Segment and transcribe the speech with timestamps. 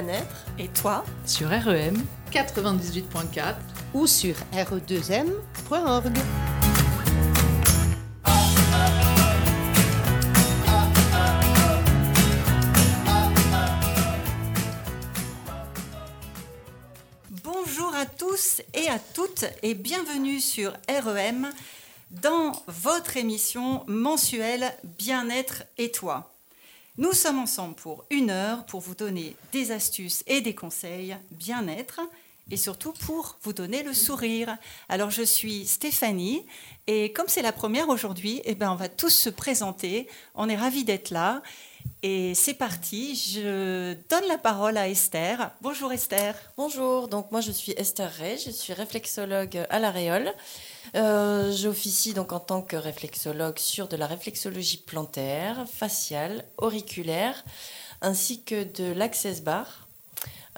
[0.00, 0.46] bien-être.
[0.58, 1.96] Et toi Sur REM
[2.32, 3.54] 98.4
[3.94, 6.18] ou sur re2m.org.
[17.42, 21.50] Bonjour à tous et à toutes et bienvenue sur REM
[22.10, 26.39] dans votre émission mensuelle Bien-être et toi.
[26.98, 32.00] Nous sommes ensemble pour une heure pour vous donner des astuces et des conseils bien-être
[32.50, 34.56] et surtout pour vous donner le sourire.
[34.88, 36.44] Alors je suis Stéphanie
[36.88, 40.08] et comme c'est la première aujourd'hui, eh ben on va tous se présenter.
[40.34, 41.42] On est ravis d'être là
[42.02, 43.14] et c'est parti.
[43.14, 45.52] Je donne la parole à Esther.
[45.60, 46.34] Bonjour Esther.
[46.56, 50.34] Bonjour, donc moi je suis Esther Ray, je suis réflexologue à la Réole.
[50.96, 57.44] Euh, J'officie donc en tant que réflexologue sur de la réflexologie plantaire, faciale, auriculaire,
[58.00, 59.86] ainsi que de l'access bar.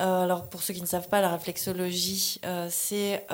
[0.00, 3.27] Euh, alors pour ceux qui ne savent pas, la réflexologie, euh, c'est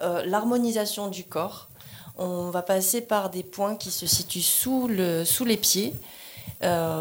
[0.00, 1.68] l'harmonisation du corps.
[2.18, 5.92] On va passer par des points qui se situent sous, le, sous les pieds,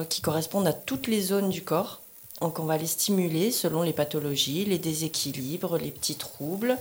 [0.10, 2.02] qui correspondent à toutes les zones du corps.
[2.42, 6.78] Donc on va les stimuler selon les pathologies, les déséquilibres, les petits troubles.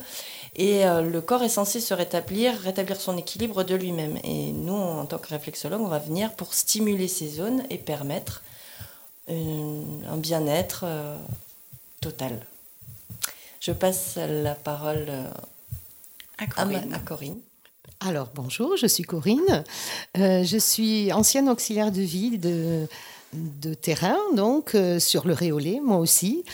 [0.56, 4.18] Et euh, le corps est censé se rétablir, rétablir son équilibre de lui-même.
[4.22, 8.42] Et nous, en tant que réflexologue, on va venir pour stimuler ces zones et permettre
[9.28, 11.16] un bien-être euh,
[12.00, 12.46] total.
[13.60, 15.30] Je passe la parole euh,
[16.38, 16.92] à Corinne.
[16.92, 17.38] À, Corinne.
[18.00, 19.64] Alors bonjour, je suis Corinne.
[20.14, 22.86] je suis ancienne auxiliaire de vie de,
[23.32, 26.44] de terrain, donc sur le Réolé, moi aussi.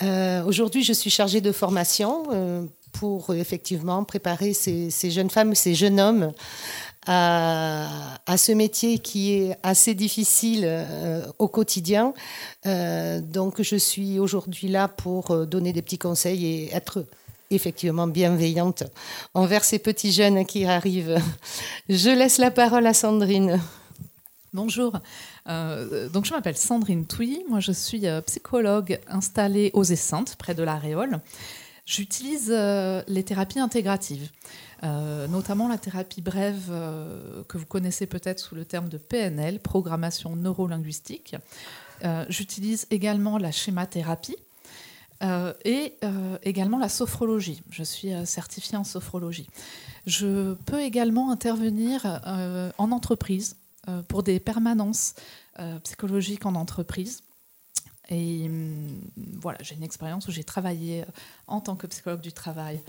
[0.00, 2.68] Aujourd'hui, je suis chargée de formation
[3.00, 6.32] pour effectivement préparer ces, jeunes femmes, ces jeunes hommes
[7.06, 12.12] à, ce métier qui est assez difficile euh, au quotidien.
[12.66, 17.06] Euh, donc je suis aujourd'hui là pour euh, donner des petits conseils et être
[17.50, 18.82] effectivement bienveillante
[19.32, 21.18] envers ces petits jeunes qui arrivent.
[21.88, 23.58] Je laisse la parole à Sandrine.
[24.52, 24.92] Bonjour.
[25.46, 27.44] donc je m'appelle Sandrine Touy.
[27.48, 31.20] Moi je suis psychologue installée aux Essantes, près de la Réole.
[31.86, 34.30] J'utilise euh, les thérapies intégratives,
[34.82, 39.60] euh, notamment la thérapie brève euh, que vous connaissez peut-être sous le terme de PNL,
[39.60, 41.36] programmation neurolinguistique.
[42.30, 44.36] J'utilise également la schémathérapie
[45.66, 45.92] et
[46.42, 47.62] également la sophrologie.
[47.68, 49.46] Je suis certifiée en sophrologie.
[50.06, 52.22] Je peux également intervenir
[52.78, 53.56] en entreprise
[54.08, 55.14] pour des permanences
[55.82, 57.22] psychologiques en entreprise
[58.10, 59.00] et hum,
[59.40, 61.06] voilà, j'ai une expérience où j'ai travaillé euh,
[61.46, 62.80] en tant que psychologue du travail.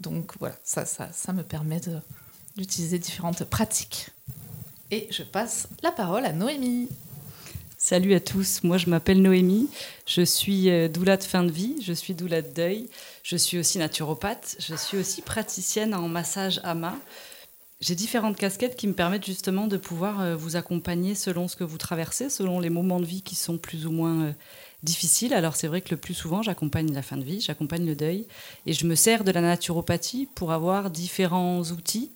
[0.00, 1.80] Donc voilà, ça, ça, me permet
[2.56, 4.10] d'utiliser différentes pratiques.
[4.90, 6.88] Et je passe la parole à Noémie.
[7.78, 9.68] Salut à tous, moi je m'appelle Noémie,
[10.06, 12.88] je suis euh, doula de fin de vie, je suis doula de deuil,
[13.22, 16.96] je suis aussi naturopathe, je suis aussi praticienne en massage AMA.
[17.80, 21.64] J'ai différentes casquettes qui me permettent justement de pouvoir euh, vous accompagner selon ce que
[21.64, 24.34] vous traversez, selon les moments de vie qui sont plus ou moins
[24.84, 25.34] difficile.
[25.34, 28.26] Alors c'est vrai que le plus souvent, j'accompagne la fin de vie, j'accompagne le deuil,
[28.66, 32.12] et je me sers de la naturopathie pour avoir différents outils.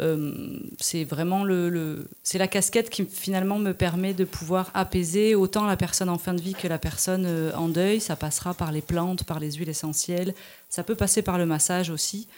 [0.00, 5.66] Euh, c'est vraiment le, c'est la casquette qui finalement me permet de pouvoir apaiser autant
[5.66, 8.00] la personne en fin de vie que la personne euh, en deuil.
[8.00, 10.34] Ça passera par les plantes, par les huiles essentielles.
[10.68, 12.28] Ça peut passer par le massage aussi.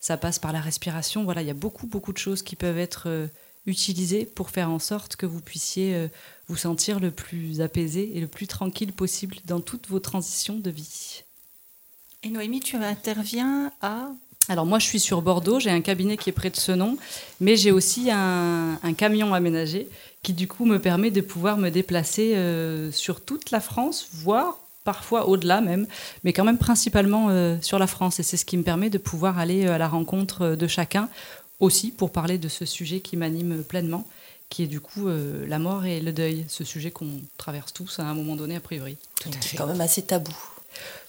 [0.00, 1.24] Ça passe par la respiration.
[1.24, 3.26] Voilà, il y a beaucoup beaucoup de choses qui peuvent être euh,
[3.66, 6.08] utilisées pour faire en sorte que vous puissiez
[6.48, 10.70] vous sentir le plus apaisé et le plus tranquille possible dans toutes vos transitions de
[10.70, 11.22] vie.
[12.22, 14.10] Et Noémie, tu interviens à
[14.48, 16.96] alors moi, je suis sur Bordeaux, j'ai un cabinet qui est près de ce nom,
[17.40, 19.88] mais j'ai aussi un, camion aménagé
[20.24, 24.58] qui du coup me permet de pouvoir me déplacer euh, sur toute la France, voire
[24.82, 25.86] parfois au-delà même,
[26.24, 28.18] mais quand même principalement euh, sur la France.
[28.18, 31.08] Et c'est ce qui me permet de pouvoir aller euh, à la rencontre de chacun,
[31.60, 34.06] aussi pour parler de ce sujet qui m'anime pleinement,
[34.48, 38.00] qui est du coup euh, la mort et le deuil, ce sujet qu'on traverse tous
[38.00, 38.96] à un moment donné a priori.
[39.40, 40.36] C'est quand même assez tabou.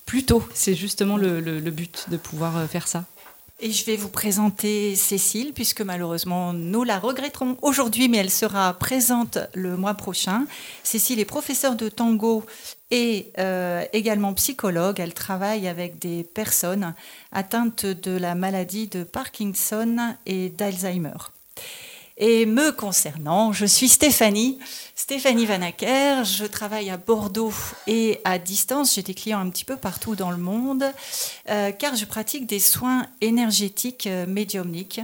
[0.05, 3.05] Plutôt, c'est justement le, but de pouvoir euh, faire ça.
[3.63, 8.73] Et je vais vous présenter Cécile, puisque malheureusement nous la regretterons aujourd'hui, mais elle sera
[8.73, 10.47] présente le mois prochain.
[10.81, 12.43] Cécile est professeure de tango
[12.89, 14.99] et euh, également psychologue.
[14.99, 16.95] Elle travaille avec des personnes
[17.31, 21.29] atteintes de la maladie de Parkinson et d'Alzheimer.
[22.23, 24.59] Et me concernant, je suis Stéphanie,
[24.93, 26.23] Stéphanie Vanacker.
[26.23, 27.51] Je travaille à Bordeaux
[27.87, 28.93] et à distance.
[28.93, 30.83] J'ai des clients un petit peu partout dans le monde,
[31.49, 35.01] euh, car je pratique des soins énergétiques euh, médiumniques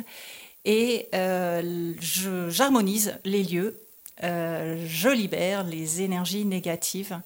[0.64, 3.82] et euh, j'harmonise les lieux.
[4.22, 7.20] je libère les énergies négatives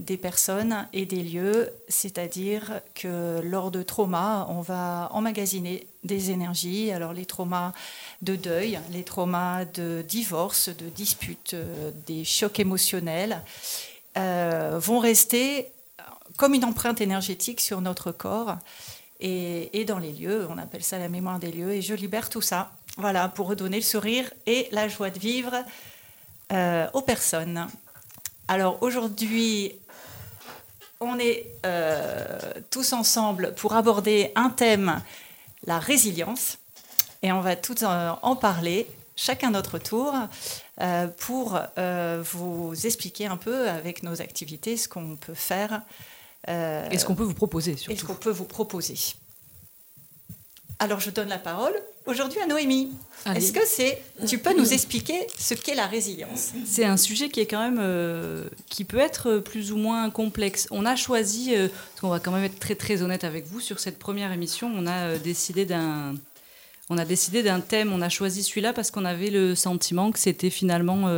[0.00, 6.90] des personnes et des lieux, c'est-à-dire que lors de traumas, on va emmagasiner des énergies.
[6.90, 7.72] Alors les traumas
[8.22, 13.42] de deuil, les traumas de divorce, de dispute, euh, des chocs émotionnels
[14.16, 15.70] euh, vont rester
[16.36, 18.56] comme une empreinte énergétique sur notre corps
[19.20, 20.46] et, dans les lieux.
[20.48, 21.72] On appelle ça la mémoire des lieux.
[21.72, 25.52] Et je libère tout ça, voilà, pour redonner le sourire et la joie de vivre
[26.52, 27.68] euh, aux personnes.
[28.48, 29.72] Alors aujourd'hui,
[31.00, 32.38] on est euh,
[32.70, 35.02] tous ensemble pour aborder un thème,
[35.64, 36.58] la résilience,
[37.22, 38.86] et on va tous en, parler,
[39.16, 40.14] chacun notre tour,
[40.80, 45.82] euh, pour euh, vous expliquer un peu avec nos activités ce qu'on peut faire.
[46.48, 47.92] et ce qu'on peut vous proposer, surtout.
[47.92, 48.96] Et ce qu'on peut vous proposer.
[50.78, 51.74] Alors je donne la parole
[52.10, 52.92] aujourd'hui à Noémie.
[53.26, 56.52] Est-ce que c'est, tu peux nous expliquer ce qu'est la résilience?
[56.64, 60.66] C'est un sujet qui est quand même, euh, qui peut être plus ou moins complexe.
[60.70, 63.60] On a choisi, euh, parce qu'on va quand même être très très honnête avec vous
[63.60, 66.14] sur cette première émission, on a euh, décidé d'un,
[66.88, 67.92] on a décidé d'un thème.
[67.92, 71.08] On a choisi celui-là parce qu'on avait le sentiment que c'était finalement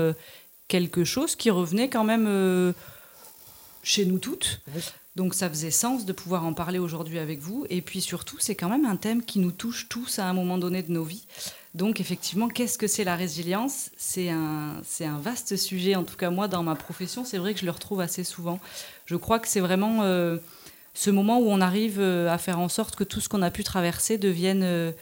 [0.68, 2.74] quelque chose qui revenait quand même
[3.82, 4.60] chez nous toutes.
[5.14, 7.66] Donc ça faisait sens de pouvoir en parler aujourd'hui avec vous.
[7.68, 10.56] Et puis surtout, c'est quand même un thème qui nous touche tous à un moment
[10.56, 11.26] donné de nos vies.
[11.74, 13.90] Donc effectivement, qu'est-ce que c'est la résilience?
[13.96, 15.96] C'est un, un vaste sujet.
[15.96, 18.58] En tout cas, moi, dans ma profession, c'est vrai que je le retrouve assez souvent.
[19.04, 20.38] Je crois que c'est vraiment euh,
[20.94, 23.50] ce moment où on arrive euh, à faire en sorte que tout ce qu'on a
[23.50, 24.92] pu traverser devienne euh,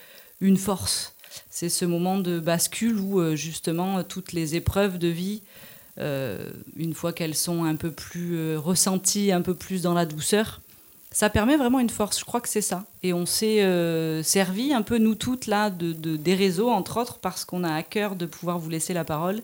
[0.41, 1.15] une force.
[1.51, 5.43] C'est ce moment de bascule où justement toutes les épreuves de vie
[5.97, 10.61] une fois qu'elles sont un peu plus euh, ressenties, un peu plus dans la douceur,
[11.11, 12.19] ça permet vraiment une force.
[12.19, 12.85] Je crois que c'est ça.
[13.03, 17.19] Et on s'est euh, servi un peu, nous toutes, là, de, des réseaux, entre autres,
[17.19, 19.43] parce qu'on a à cœur de pouvoir vous laisser la parole.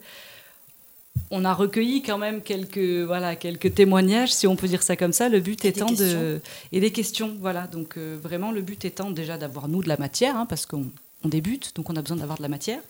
[1.31, 5.13] On a recueilli quand même quelques, voilà, quelques témoignages, si on peut dire ça comme
[5.13, 5.29] ça.
[5.29, 6.41] Le but étant de.
[6.73, 7.67] Et des questions, voilà.
[7.67, 10.87] Donc, vraiment, le but étant déjà d'avoir, nous, de la matière, hein, parce qu'on
[11.25, 12.81] débute, donc on a besoin d'avoir de la matière.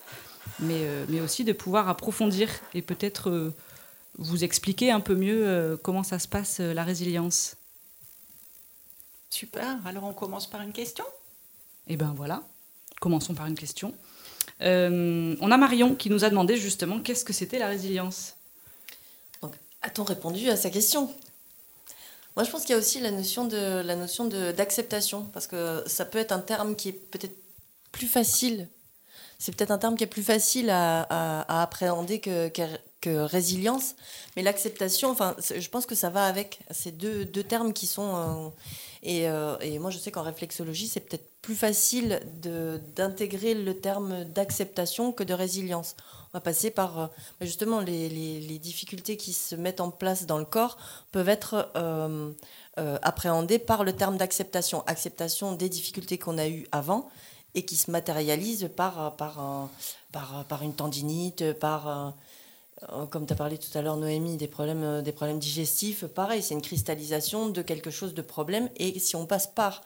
[0.63, 3.55] Euh, mais, aussi de pouvoir approfondir et peut-être euh,
[4.19, 7.57] vous expliquer un peu mieux euh, comment ça se passe la résilience.
[9.29, 11.05] Super, alors on commence par une question?
[11.89, 12.43] Eh bien voilà,
[13.01, 13.93] commençons par une question.
[14.61, 18.35] on a Marion qui nous a demandé justement qu'est-ce que c'était la résilience?
[19.83, 21.15] a-t-on répondu à sa question?
[22.35, 25.85] Moi, je pense qu'il y a aussi la notion de la notion d'acceptation, parce que
[25.87, 27.37] ça peut être un terme qui est peut-être
[27.93, 28.69] plus facile
[29.39, 32.51] c'est peut-être un terme qui est plus facile à, appréhender que,
[33.09, 33.95] résilience,
[34.35, 38.17] mais l'acceptation, enfin, je pense que ça va avec ces deux, termes qui sont.
[38.17, 38.49] Euh,
[39.07, 42.21] euh, et, moi, je sais qu'en réflexologie, c'est peut-être plus facile
[42.97, 45.95] d'intégrer le terme d'acceptation que de résilience.
[46.35, 47.07] On va passer par euh,
[47.43, 50.77] justement les, difficultés qui se mettent en place dans le corps
[51.13, 51.71] peuvent être
[52.77, 54.83] appréhendées par le terme d'acceptation.
[54.89, 57.09] Acceptation des difficultés qu'on a eues avant
[57.57, 59.71] et qui se matérialise par, par,
[60.13, 62.15] par, par une tendinite, par,
[62.93, 66.05] euh, comme tu as parlé tout à l'heure, Noémie, des problèmes, euh, des problèmes digestifs.
[66.05, 68.69] Pareil, c'est une cristallisation de quelque chose de problème.
[68.77, 69.83] Et si on passe par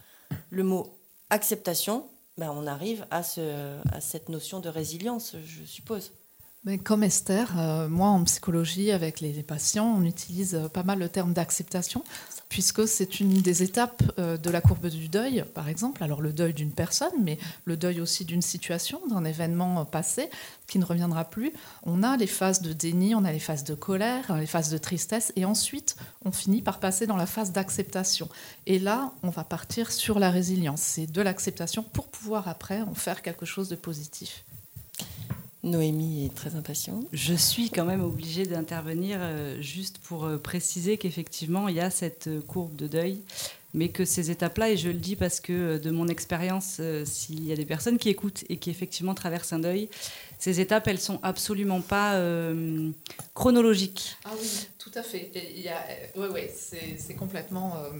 [0.50, 0.98] le mot
[1.30, 6.12] acceptation, ben on arrive à, ce, à cette notion de résilience, je suppose.
[6.84, 11.32] Comme Esther, euh, moi en psychologie avec les, patients, on utilise pas mal le terme
[11.32, 12.04] d'acceptation
[12.50, 16.04] puisque c'est une des étapes euh, de la courbe du deuil, par exemple.
[16.04, 20.28] Alors le deuil d'une personne, mais le deuil aussi d'une situation, d'un événement passé
[20.66, 21.52] qui ne reviendra plus.
[21.84, 24.76] On a les phases de déni, on a les phases de colère, les phases de
[24.76, 28.28] tristesse, et ensuite on finit par passer dans la phase d'acceptation.
[28.66, 30.82] Et là, on va partir sur la résilience.
[30.82, 34.44] C'est de l'acceptation pour pouvoir après en faire quelque chose de positif.
[35.62, 37.06] Noémie est très impatiente.
[37.12, 41.90] Je suis quand même obligée d'intervenir euh, juste pour euh, préciser qu'effectivement, il y a
[41.90, 43.22] cette euh, courbe de deuil,
[43.74, 47.52] mais que ces étapes-là, et je le dis parce que de mon expérience, s'il y
[47.52, 49.88] a des personnes qui écoutent et qui effectivement traversent un deuil,
[50.40, 52.90] ces étapes, elles sont absolument pas euh,
[53.34, 54.16] chronologiques.
[54.24, 55.30] Ah oui, tout à fait.
[55.34, 55.84] Il y a,
[56.16, 57.90] euh, ouais, c'est complètement euh,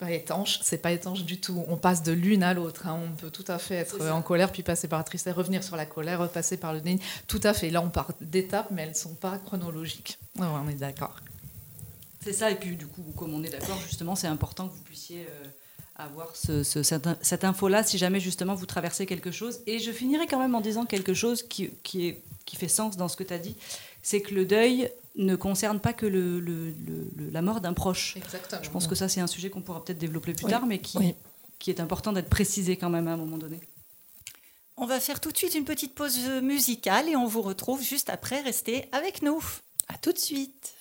[0.00, 0.58] pas étanche.
[0.62, 1.64] C'est pas étanche du tout.
[1.68, 2.88] On passe de l'une à l'autre.
[2.88, 3.00] Hein.
[3.00, 5.76] On peut tout à fait être en colère, puis passer par la tristesse, revenir sur
[5.76, 7.00] la colère, repasser par le déni.
[7.28, 7.70] Tout à fait.
[7.70, 10.18] Là, on part d'étapes, mais elles sont pas chronologiques.
[10.40, 11.20] on est d'accord.
[12.24, 12.50] C'est ça.
[12.50, 15.28] Et puis, du coup, comme on est d'accord, justement, c'est important que vous puissiez
[15.96, 19.60] avoir ce, cette, info-là si jamais justement vous traversez quelque chose.
[19.66, 22.96] Et je finirai quand même en disant quelque chose qui, qui, est, qui fait sens
[22.96, 23.56] dans ce que tu as dit,
[24.02, 26.74] c'est que le deuil ne concerne pas que le, le,
[27.30, 28.16] la mort d'un proche.
[28.16, 28.62] Exactement.
[28.62, 31.14] Je pense que ça c'est un sujet qu'on pourra peut-être développer plus tard, mais qui,
[31.58, 33.60] qui est important d'être précisé quand même à un moment donné.
[34.76, 38.10] On va faire tout de suite une petite pause musicale et on vous retrouve juste
[38.10, 38.40] après.
[38.40, 39.40] Restez avec nous.
[39.86, 40.74] À tout de suite.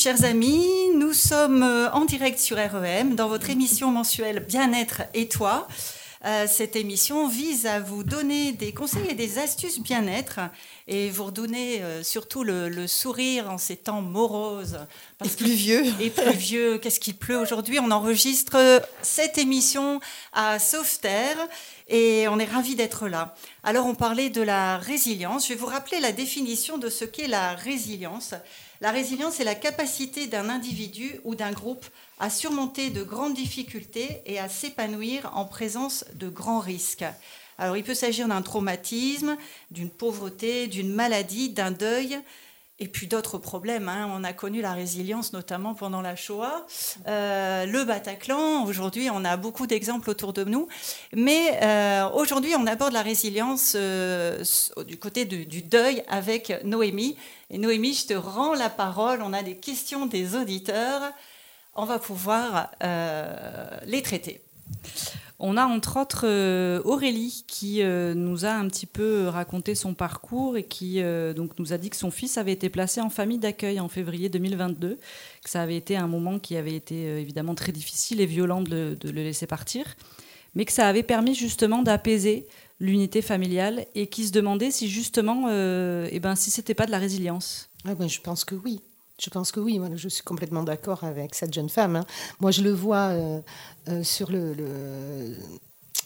[0.00, 0.66] Chers amis.
[0.94, 5.68] Nous sommes euh, en direct sur REM dans votre émission mensuelle Bien-être et toi.
[6.24, 10.40] Euh, cette émission vise à vous donner des conseils et des astuces bien-être
[10.88, 14.78] et vous redonner euh, surtout le, le sourire en ces temps moroses.
[15.22, 15.84] Et pluvieux.
[16.00, 16.78] Et pluvieux.
[16.82, 17.78] Qu'est-ce qu'il pleut aujourd'hui?
[17.78, 20.00] On enregistre cette émission
[20.32, 21.36] à Sauveterre
[21.88, 23.34] et on est ravis d'être là.
[23.64, 25.44] Alors on parlait de la résilience.
[25.44, 28.32] Je vais vous rappeler la définition de ce qu'est la résilience.
[28.82, 31.84] La résilience est la capacité d'un individu ou d'un groupe
[32.18, 37.04] à surmonter de grandes difficultés et à s'épanouir en présence de grands risques.
[37.58, 39.36] Alors il peut s'agir d'un traumatisme,
[39.70, 42.18] d'une pauvreté, d'une maladie, d'un deuil,
[42.80, 43.88] et puis d'autres problèmes.
[43.88, 44.10] hein.
[44.12, 46.66] On a connu la résilience notamment pendant la Shoah,
[47.06, 48.64] Euh, le Bataclan.
[48.64, 50.66] Aujourd'hui, on a beaucoup d'exemples autour de nous.
[51.14, 54.42] Mais euh, aujourd'hui, on aborde la résilience euh,
[54.86, 57.16] du côté du, du deuil avec Noémie.
[57.50, 59.22] Et Noémie, je te rends la parole.
[59.22, 61.02] On a des questions des auditeurs.
[61.74, 62.70] On va pouvoir
[63.86, 64.42] les traiter.
[65.42, 69.94] On a entre autres euh, Aurélie qui euh, nous a un petit peu raconté son
[69.94, 73.08] parcours et qui euh, donc nous a dit que son fils avait été placé en
[73.08, 74.98] famille d'accueil en février 2022,
[75.42, 78.60] que ça avait été un moment qui avait été euh, évidemment très difficile et violent
[78.60, 79.96] de le, laisser partir,
[80.54, 82.46] mais que ça avait permis justement d'apaiser
[82.78, 86.90] l'unité familiale et qui se demandait si justement, euh, eh ben, si c'était pas de
[86.90, 87.70] la résilience.
[87.86, 88.82] Ah je pense que oui.
[89.22, 89.78] Je pense que oui.
[89.78, 91.96] Moi, je suis complètement d'accord avec cette jeune femme.
[91.96, 92.06] hein.
[92.40, 93.40] Moi, je le vois euh,
[93.88, 95.36] euh, sur, le,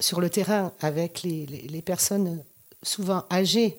[0.00, 2.42] sur le terrain avec les, les- personnes
[2.83, 3.78] souvent âgées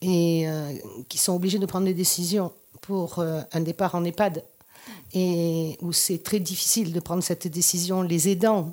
[0.00, 0.72] et euh,
[1.08, 4.44] qui sont obligées de prendre des décisions pour un départ en EHPAD
[5.14, 8.02] et où c'est très difficile de prendre cette décision.
[8.02, 8.72] Les aidants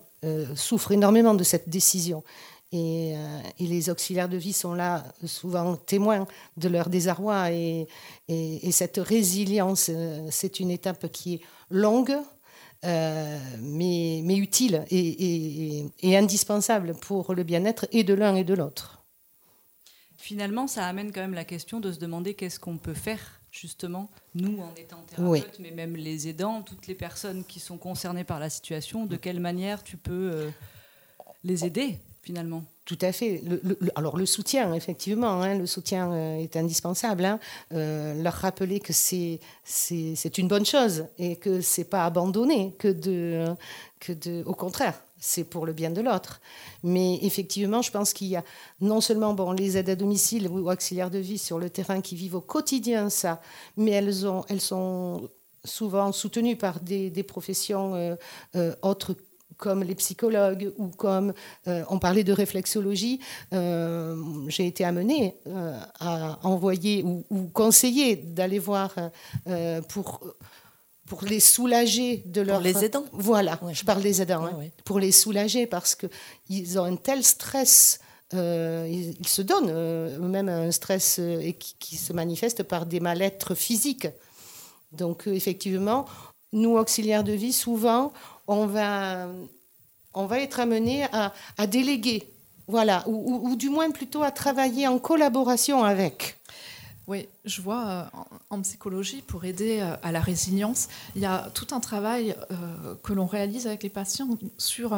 [0.56, 2.24] souffrent énormément de cette décision.
[2.72, 7.52] Et, euh, et les auxiliaires de vie sont là souvent témoins de leur désarroi.
[7.52, 7.88] Et,
[8.28, 12.16] et- et cette résilience, euh, c'est une étape qui est longue,
[12.86, 15.86] euh, mais, mais utile et,
[16.16, 19.02] indispensable pour le bien-être et de l'un et de l'autre.
[20.18, 24.10] Finalement, ça amène quand même la question de se demander qu'est-ce qu'on peut faire, justement,
[24.36, 28.38] nous en étant thérapeutes, mais même les aidants, toutes les personnes qui sont concernées par
[28.40, 30.50] la situation, de quelle manière tu peux euh,
[31.44, 33.42] les aider, finalement Tout à fait.
[33.96, 37.26] Alors le soutien, effectivement, hein, le soutien euh, est indispensable.
[37.26, 37.40] hein.
[37.74, 39.40] Euh, leur rappeler que c'est
[40.38, 43.46] une bonne chose et que c'est pas abandonné, que de
[44.00, 46.40] que de au contraire, c'est pour le bien de l'autre.
[46.84, 48.44] Mais effectivement, je pense qu'il y a
[48.82, 52.16] non seulement bon, les aides à domicile ou auxiliaires de vie sur le terrain qui
[52.16, 53.42] vivent au quotidien ça,
[53.78, 55.30] mais elles, ont, elles sont
[55.66, 58.16] souvent soutenues par des, des professions euh,
[58.56, 59.16] euh, autres
[59.60, 61.34] comme les psychologues ou comme
[61.68, 63.20] euh, on parlait de réflexologie,
[63.54, 64.16] euh,
[64.48, 68.96] j'ai été amenée euh, à envoyer ou, ou conseiller d'aller voir
[69.90, 70.08] pour
[71.10, 73.06] pour les soulager de leur les aidants.
[73.12, 73.74] Voilà, Ouais.
[73.74, 74.58] je parle des aidants, Ouais, hein.
[74.60, 74.72] ouais.
[74.86, 76.06] pour les soulager parce que
[76.50, 78.00] ils ont un tel stress.
[78.36, 82.62] euh, ils, ils se donnent euh, eux-mêmes un stress euh, et qui, qui se manifeste
[82.62, 84.08] par des mal-être physiques.
[84.92, 86.06] Donc effectivement,
[86.54, 88.12] nous auxiliaires de vie, souvent,
[88.50, 89.28] on va,
[90.14, 92.24] on va être amené à, à déléguer,
[92.68, 96.38] voilà, ou, ou- ou du moins plutôt à travailler en collaboration avec.
[97.08, 98.04] Oui, je vois euh,
[98.50, 102.96] en, psychologie, pour aider euh, à la résilience, il y a tout un travail euh,
[103.04, 104.98] que l'on réalise avec les patients sur,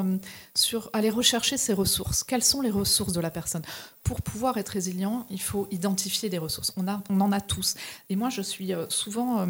[0.93, 2.23] aller rechercher ses ressources.
[2.23, 3.63] Quelles sont les ressources de la personne?
[4.03, 6.73] Pour pouvoir être résilient, il faut identifier des ressources.
[6.75, 7.75] On, en a tous.
[8.09, 9.47] Et moi, je suis souvent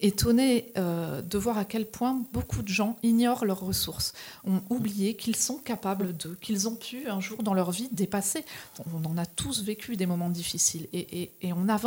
[0.00, 5.36] étonnée de voir à quel point beaucoup de gens ignorent leurs ressources, ont oublié qu'ils
[5.36, 8.44] sont capables d'eux, qu'ils ont pu un jour dans leur vie dépasser.
[8.92, 11.85] On en a tous vécu des moments difficiles et on avance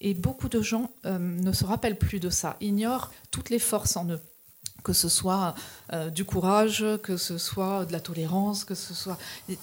[0.00, 3.96] et beaucoup de gens euh, ne se rappellent plus de ça, ignorent toutes les forces
[3.96, 4.20] en eux
[4.84, 5.54] que ce soit
[5.92, 9.18] euh, du courage, que ce soit de la tolérance, que ce soit...
[9.48, 9.58] Il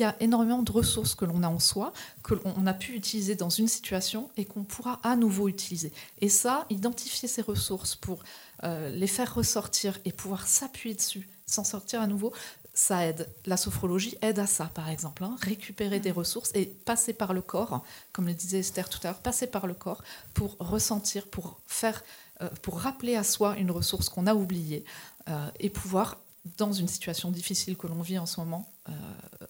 [0.00, 3.34] y a énormément de ressources que l'on a en soi, que l'on a pu utiliser
[3.34, 5.92] dans une situation et qu'on pourra à nouveau utiliser.
[6.20, 8.22] Et ça, identifier ces ressources pour
[8.62, 12.32] euh, les faire ressortir et pouvoir s'appuyer dessus, s'en sortir à nouveau,
[12.72, 13.28] ça aide.
[13.46, 15.24] La sophrologie aide à ça, par exemple.
[15.24, 15.36] hein.
[15.42, 19.18] récupérer des ressources et passer par le corps, comme le disait Esther tout à l'heure,
[19.18, 20.02] passer par le corps
[20.34, 22.02] pour ressentir, pour faire,
[22.42, 24.84] euh, pour rappeler à soi une ressource qu'on a oubliée
[25.28, 26.18] euh, et pouvoir,
[26.56, 28.92] dans une situation difficile que l'on vit en ce moment, euh,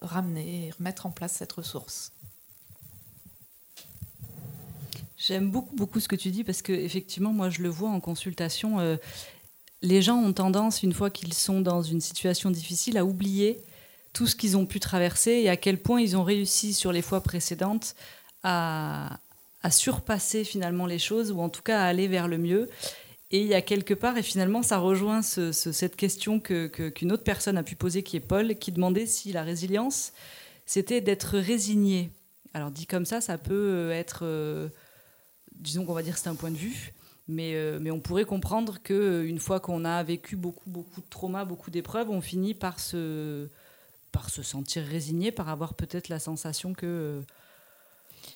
[0.01, 2.11] ramener et remettre en place cette ressource.
[5.15, 7.99] J'aime beaucoup, beaucoup ce que tu dis parce que effectivement, moi, je le vois en
[7.99, 8.97] consultation.
[9.81, 13.59] Les gens ont tendance, une fois qu'ils sont dans une situation difficile, à oublier
[14.13, 17.01] tout ce qu'ils ont pu traverser et à quel point ils ont réussi sur les
[17.01, 17.95] fois précédentes
[18.43, 19.19] à,
[19.69, 22.69] surpasser finalement les choses ou en tout cas à aller vers le mieux.
[23.29, 26.67] Et il y a quelque part, et finalement, ça rejoint ce- ce- cette question que-
[26.67, 30.11] que- qu'une autre personne a pu poser, qui est Paul, qui demandait si la résilience,
[30.65, 32.09] c'était d'être résigné.
[32.53, 34.67] Alors dit comme ça, ça peut être euh,
[35.55, 36.91] disons qu'on va dire c'est un point de vue,
[37.31, 41.45] mais, euh, mais on pourrait comprendre qu'une fois qu'on a vécu beaucoup, beaucoup de traumas,
[41.45, 43.47] beaucoup d'épreuves, on finit par se,
[44.11, 47.21] par se sentir résigné, par avoir peut-être la sensation que euh,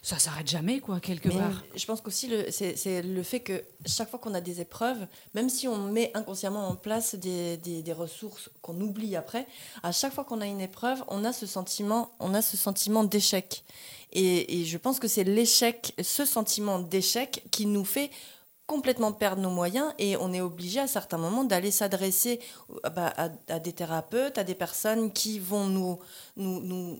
[0.02, 1.64] ça s'arrête jamais, quoi, quelque Mais part.
[1.76, 5.06] je pense qu'aussi, c'est c'est le fait que chaque fois qu'on a des épreuves,
[5.36, 9.48] même si on met inconsciemment en place des, des- des ressources qu'on oublie après,
[9.84, 13.04] à chaque fois qu'on a une épreuve, on a ce sentiment, on a ce sentiment
[13.04, 13.64] d'échec.
[14.12, 18.10] Et, et je pense que c'est l'échec, ce sentiment d'échec qui nous fait
[18.68, 22.40] complètement perdre nos moyens et on est obligé à certains moments d'aller s'adresser
[22.86, 26.00] euh, bah, à, à des thérapeutes, à des personnes qui vont nous,
[26.36, 26.98] nous, nous,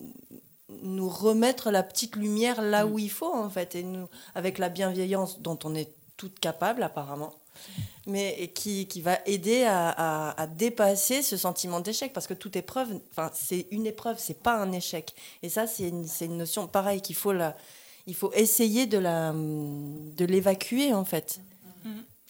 [0.82, 4.68] nous remettre la petite lumière là où il faut en fait et nous avec la
[4.68, 7.32] bienveillance dont on est toutes capables apparemment
[8.06, 12.54] mais qui, qui va aider à, à- à dépasser ce sentiment d'échec parce que toute
[12.56, 15.14] épreuve enfin c'est une épreuve c'est pas un échec.
[15.42, 17.56] Et ça c'est une, une notion pareille qu'il faut la
[18.06, 21.40] il faut essayer de la de l'évacuer en fait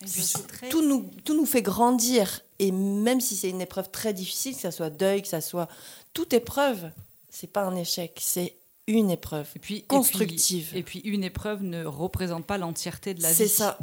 [0.04, 2.42] J'ajouterais- tout nous, tout nous fait grandir.
[2.58, 5.68] Et même si c'est une épreuve très difficile, que ça soit deuil, que ça soit
[6.12, 6.90] toute épreuve,
[7.30, 9.48] c'est pas un échec, c'est une épreuve.
[9.56, 10.70] Et puis, et puis- constructive.
[10.76, 13.34] Et puis, une épreuve ne représente pas l'entièreté de la vie.
[13.36, 13.78] C'est ça.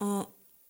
[0.00, 0.22] Mm,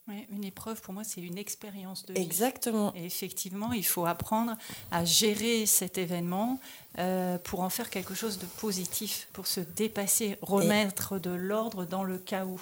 [0.08, 2.20] Ouais, une épreuve, pour moi, c'est une expérience de vie.
[2.22, 2.94] exactement.
[2.94, 4.56] Et effectivement, il faut apprendre
[4.90, 6.58] à gérer cet événement
[6.98, 12.04] euh, pour en faire quelque chose de positif, pour se dépasser, remettre de l'ordre dans
[12.04, 12.58] le chaos.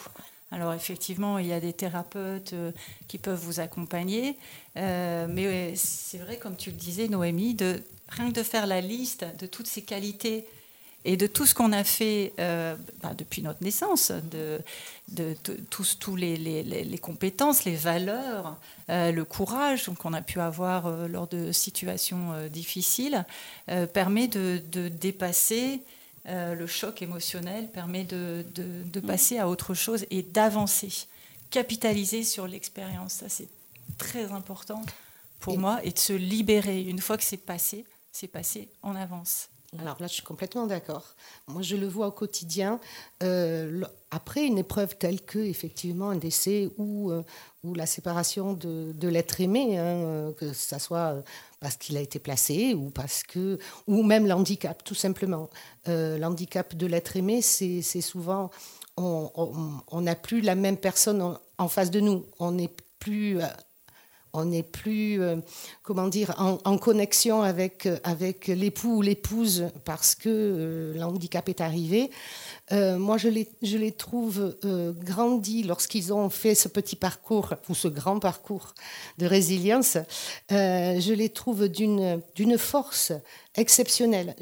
[0.53, 2.71] Alors effectivement, il y a des thérapeutes euh,
[3.09, 4.37] qui peuvent vous accompagner,
[4.77, 8.81] euh, mais c'est vrai, comme tu le disais, Noémie, de, rien que de faire la
[8.81, 10.45] liste de toutes ces qualités
[11.05, 14.61] et de tout ce qu'on a fait euh, bah, depuis notre naissance, de,
[15.09, 15.37] de,
[15.69, 18.57] tous, tous les, les- compétences, les valeurs,
[18.89, 23.25] le courage qu'on a pu avoir lors de situations difficiles,
[23.93, 25.81] permet de, de dépasser
[26.29, 30.93] euh, le choc émotionnel, permet de, de- de passer à autre chose et d'avancer,
[31.51, 33.13] capitaliser sur l'expérience.
[33.15, 33.49] Ça, c'est
[33.99, 34.83] très important
[35.41, 36.83] pour Et- moi, et de se libérer.
[36.83, 39.49] Une fois que c'est passé, c'est passé, on avance.
[39.79, 41.15] Alors là, je suis complètement d'accord.
[41.49, 42.81] Moi, je le vois au quotidien.
[43.23, 47.23] Euh, après une épreuve telle que, effectivement, un décès ou, euh,
[47.65, 51.23] ou la séparation de, de l'être aimé, hein, euh, que ce soit
[51.61, 55.51] parce qu'il a été placé ou parce que, ou même l'handicap, tout simplement.
[55.87, 58.51] L'handicap de l'être aimé, c'est souvent
[58.99, 62.25] on n'a plus la même personne en, en, face de nous.
[62.39, 63.39] On n'est plus
[64.37, 65.37] on n'est plus, euh,
[65.83, 71.61] comment dire, en, connexion avec, euh, avec l'époux ou l'épouse parce que euh, l'handicap est
[71.61, 72.11] arrivé.
[72.71, 74.57] moi, je les, je les trouve
[75.01, 78.75] grandis lorsqu'ils ont fait ce petit parcours ou ce grand parcours
[79.19, 79.99] de résilience.
[80.51, 83.13] je les trouve d'une, force
[83.55, 84.35] exceptionnelle.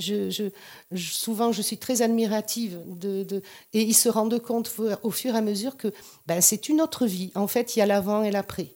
[0.96, 3.42] Souvent, je suis très admirative de,
[3.74, 5.92] et ils se rendent compte au fur et à mesure que
[6.26, 7.30] ben, c'est une autre vie.
[7.35, 8.74] En fait, il y a l'avant et l'après.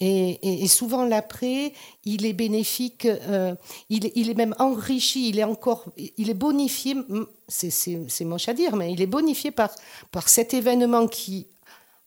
[0.00, 1.72] Et, souvent l'après,
[2.04, 3.54] il est bénéfique, euh,
[3.88, 5.84] il, est même enrichi, il est encore,
[6.16, 6.96] il est bonifié,
[7.46, 9.70] c'est moche à dire, mais il est bonifié par,
[10.10, 11.46] par cet événement qui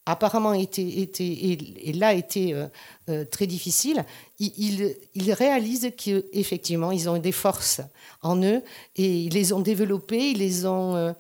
[0.06, 2.68] apparemment était, était et, là était euh,
[3.10, 4.06] euh, très difficile.
[4.40, 7.82] Ils il, réalisent qu'effectivement, ils ont des forces
[8.22, 8.62] en eux
[8.98, 11.16] et ils les ont développées, ils les ont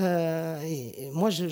[0.00, 1.44] euh, et moi, je,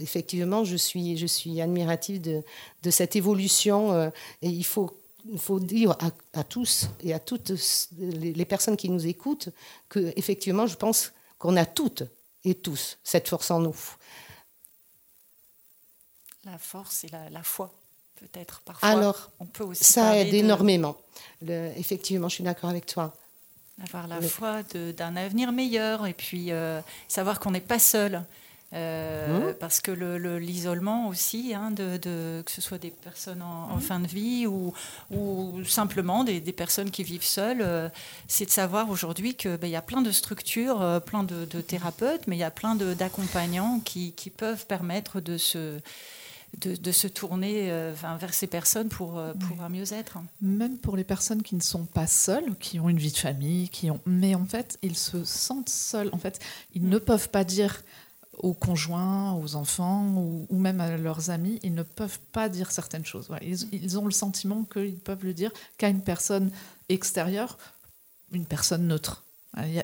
[0.00, 2.42] effectivement, je suis, je suis admirative de,
[2.82, 3.92] de cette évolution.
[3.92, 4.10] Euh,
[4.42, 5.00] et il faut,
[5.30, 5.96] il faut dire
[6.32, 7.52] à, tous et à toutes
[7.98, 9.48] les, personnes qui nous écoutent
[9.88, 12.04] que, effectivement, je pense qu'on a toutes
[12.44, 13.76] et tous cette force en nous.
[16.44, 17.72] La force et la, foi,
[18.16, 18.88] peut-être parfois.
[18.88, 20.96] Alors, on peut aussi ça aide énormément.
[21.42, 23.12] effectivement, je suis d'accord avec toi.
[23.84, 24.62] Avoir la foi
[24.96, 28.22] d'un avenir meilleur et puis euh, savoir qu'on n'est pas seul.
[28.74, 29.54] Euh, mmh.
[29.54, 29.92] Parce que
[30.36, 33.80] l'isolement aussi, hein, de, que ce soit des personnes en, mmh.
[33.80, 34.74] fin de vie ou,
[35.10, 37.88] ou simplement des, personnes qui vivent seules, euh,
[38.26, 42.36] c'est de savoir aujourd'hui qu'il ben, y a plein de structures, plein de, thérapeutes, mais
[42.36, 45.78] il y a plein d'accompagnants qui, qui, peuvent permettre de se
[46.56, 50.18] de, se tourner euh, vers ces personnes pour euh, pouvoir mieux être.
[50.40, 53.68] Même pour les personnes qui ne sont pas seules, qui ont une vie de famille,
[53.68, 56.08] qui ont, mais en fait, ils se sentent seuls.
[56.12, 56.40] En fait,
[56.74, 57.82] ils ne peuvent pas dire
[58.38, 60.14] aux conjoints, aux enfants
[60.48, 63.28] ou, même à leurs amis, ils ne peuvent pas dire certaines choses.
[63.42, 66.52] Ils, ont le sentiment qu'ils peuvent le dire qu'à une personne
[66.88, 67.58] extérieure,
[68.30, 69.24] une personne neutre.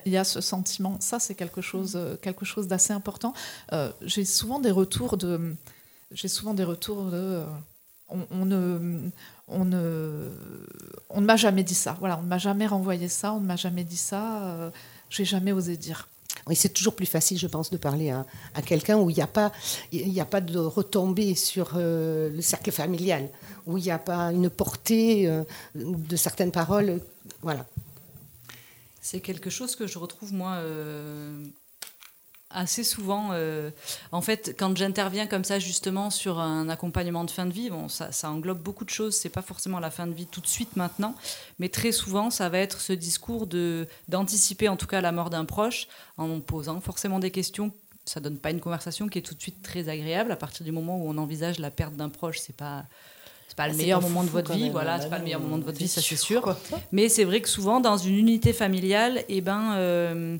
[0.06, 3.34] Il y, a, ce sentiment, ça c'est quelque chose, quelque chose d'assez important.
[3.72, 5.56] Euh, j'ai souvent des retours de,
[6.14, 7.46] j'ai souvent des retours de euh,
[8.08, 9.10] on, ne,
[9.48, 10.30] on, ne,
[11.10, 11.96] on ne m'a jamais dit ça.
[11.98, 14.70] Voilà, on ne m'a jamais renvoyé ça, on ne m'a jamais dit ça, euh,
[15.10, 16.08] j'ai jamais osé dire.
[16.46, 19.22] Oui, c'est toujours plus facile, je pense, de parler à, à quelqu'un où il n'y
[19.22, 19.50] a, pas,
[19.92, 23.30] il a pas de retombée sur euh, le cercle familial,
[23.66, 25.42] où il n'y a pas une portée
[25.74, 27.00] de certaines paroles.
[27.40, 27.66] Voilà.
[29.00, 30.60] C'est quelque chose que je retrouve, moi,
[32.54, 33.30] assez souvent.
[33.32, 33.70] Euh,
[34.12, 37.88] en fait, quand j'interviens comme ça justement sur un accompagnement de fin de vie, bon,
[37.88, 39.14] ça, englobe beaucoup de choses.
[39.14, 41.14] C'est pas forcément la fin de vie tout de suite maintenant,
[41.58, 45.30] mais très souvent, ça va être ce discours de d'anticiper en tout cas la mort
[45.30, 47.72] d'un proche en posant forcément des questions.
[48.06, 50.30] Ça donne pas une conversation qui est tout de suite très agréable.
[50.30, 52.84] À partir du moment où on envisage la perte d'un proche, c'est pas
[53.48, 55.58] c'est pas le ah, meilleur moment de votre vie, voilà, c'est pas le meilleur moment
[55.58, 56.56] de votre vie, ça c'est sûr.
[56.92, 60.38] Mais c'est vrai que souvent dans une unité familiale, et eh ben euh,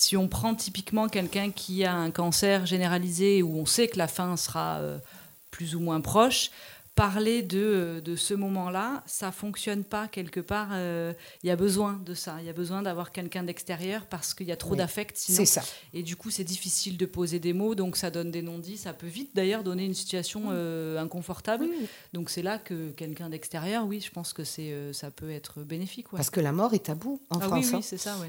[0.00, 4.08] si on prend typiquement quelqu'un qui a un cancer généralisé où on sait que la
[4.08, 4.98] fin sera euh,
[5.50, 6.50] plus ou moins proche,
[6.98, 10.70] parler de, de ce moment-là, ça fonctionne pas quelque part.
[10.72, 11.12] Euh,
[11.44, 12.38] il y a besoin de ça.
[12.40, 15.16] Il y a besoin d'avoir quelqu'un d'extérieur parce qu'il y a trop d'affect.
[15.16, 15.62] C'est ça.
[15.94, 18.78] Et du coup, c'est difficile de poser des mots, donc ça donne des non-dits.
[18.78, 21.68] Ça peut vite d'ailleurs donner une situation euh, inconfortable.
[22.14, 25.60] Donc c'est là que quelqu'un d'extérieur, oui, je pense que c'est euh, ça peut être
[25.60, 26.08] bénéfique.
[26.10, 27.66] Parce que la mort est tabou en ah, France.
[27.66, 28.28] Oui, oui, c'est ça, oui.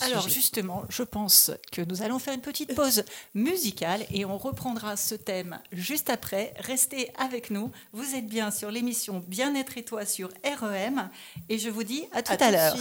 [0.00, 4.96] Alors justement, je pense que nous allons faire une petite pause musicale et on reprendra
[4.96, 6.54] ce thème juste après.
[6.58, 7.70] Restez avec nous.
[7.92, 11.10] Vous êtes bien sur l'émission Bien-être et toi sur REM
[11.48, 12.76] et je vous dis à tout à, l'heure.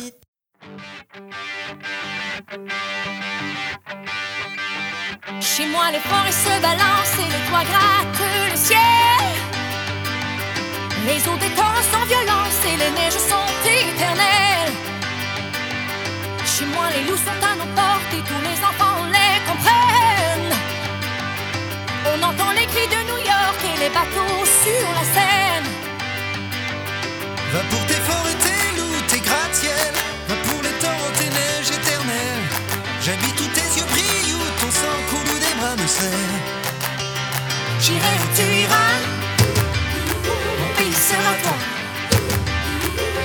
[5.41, 8.79] Chez moi, les forêts se balancent et les toits grattent le ciel.
[11.05, 14.73] Les eaux des temps sans violence et les neiges sont éternelles.
[16.45, 20.55] Chez moi, les loups sont à nos portes et tous les enfants les comprennent.
[22.11, 24.28] On entend les cris de New York et les bateaux
[24.63, 25.67] sur la scène.
[27.53, 29.93] Va pour tes forêts, tes loups, tes gratte-ciel.
[30.27, 32.45] Va pour les temps, tes neiges éternelles.
[33.05, 36.41] J'habite où tes yeux brillent, où ton sang coule, des bras me serrent.
[37.83, 38.99] J'irai tu iras.
[40.59, 41.57] Mon pays sera toi.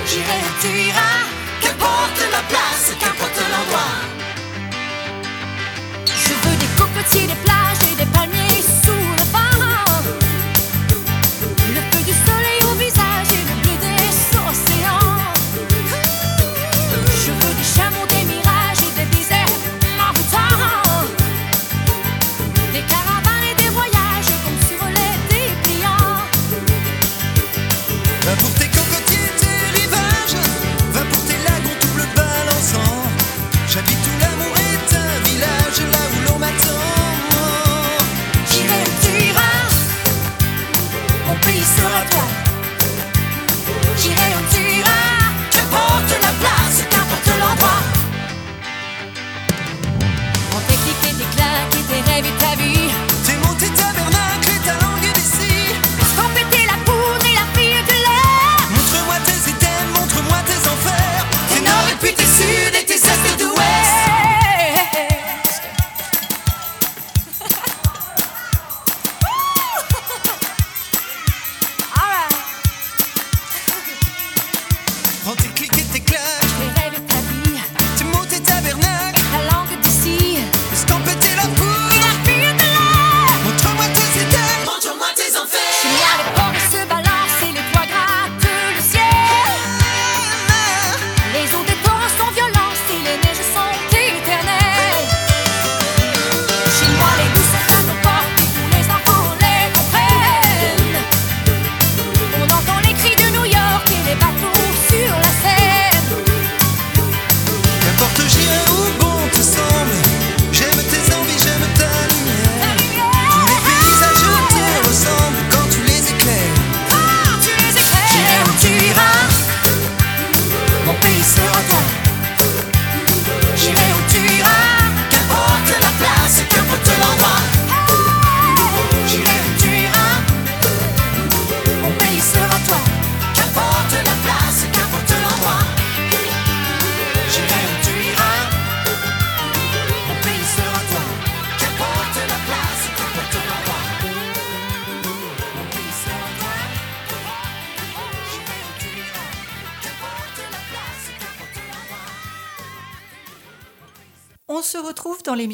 [0.09, 1.21] J'irai tu iras.
[1.61, 3.95] Qu'importe la place, qu'importe l'endroit.
[6.23, 7.84] Je veux des cocotiers, des plages.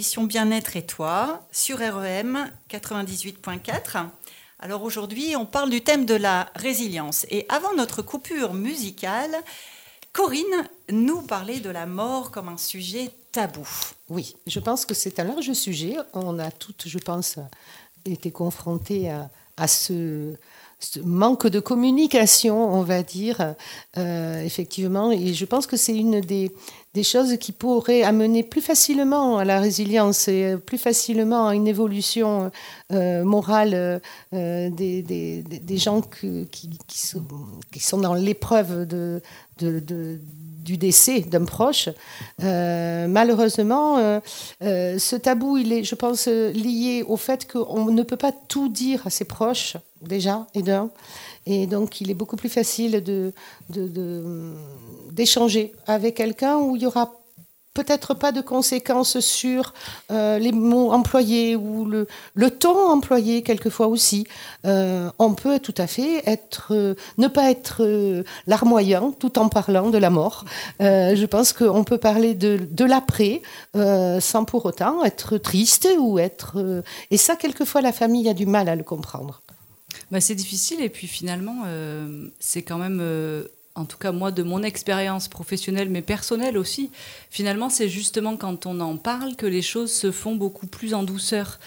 [0.01, 4.07] Bien-être et toi sur REM 98.4.
[4.59, 7.27] Alors aujourd'hui, on parle du thème de la résilience.
[7.29, 9.35] Et avant notre coupure musicale,
[10.11, 13.67] Corinne nous parlait de la mort comme un sujet tabou.
[14.09, 15.97] Oui, je pense que c'est un large sujet.
[16.13, 17.37] On a toutes, je pense,
[18.03, 20.33] été confrontés à, ce
[21.03, 23.53] manque de communication, on va dire,
[23.97, 25.11] euh, effectivement.
[25.11, 26.51] Et je pense que c'est une des,
[26.93, 31.67] des choses qui pourraient amener plus facilement à la résilience et plus facilement à une
[31.67, 32.51] évolution
[32.91, 34.01] euh, morale
[34.33, 36.47] euh, des, gens qui,
[37.79, 39.21] sont, dans l'épreuve de-
[40.63, 41.89] du décès d'un proche.
[42.43, 44.19] Euh, malheureusement, euh,
[44.63, 48.69] euh, ce tabou, il est, je pense, lié au fait qu'on ne peut pas tout
[48.69, 50.89] dire à ses proches, déjà, et d'un.
[51.45, 53.33] Et donc, il est beaucoup plus facile de,
[53.69, 54.53] de-
[55.11, 57.13] d'échanger avec quelqu'un où il y aura
[57.73, 59.73] peut-être pas de conséquences sur
[60.11, 64.27] euh, les mots employés ou le, le ton employé quelquefois aussi.
[64.65, 66.23] Euh, on peut tout à fait
[66.71, 70.45] euh, ne pas être larmoyant tout en parlant de la mort.
[70.79, 73.41] Je pense qu'on peut parler de, l'après
[73.73, 76.83] sans pour autant être triste ou être...
[77.09, 79.41] et ça, quelquefois, la famille a du mal à le comprendre.
[80.09, 81.63] Bah, c'est difficile et puis finalement,
[82.39, 82.99] c'est quand même,
[83.75, 86.91] en tout cas moi de mon expérience professionnelle mais personnelle aussi,
[87.29, 91.03] finalement c'est justement quand on en parle que les choses se font beaucoup plus en
[91.03, 91.59] douceur.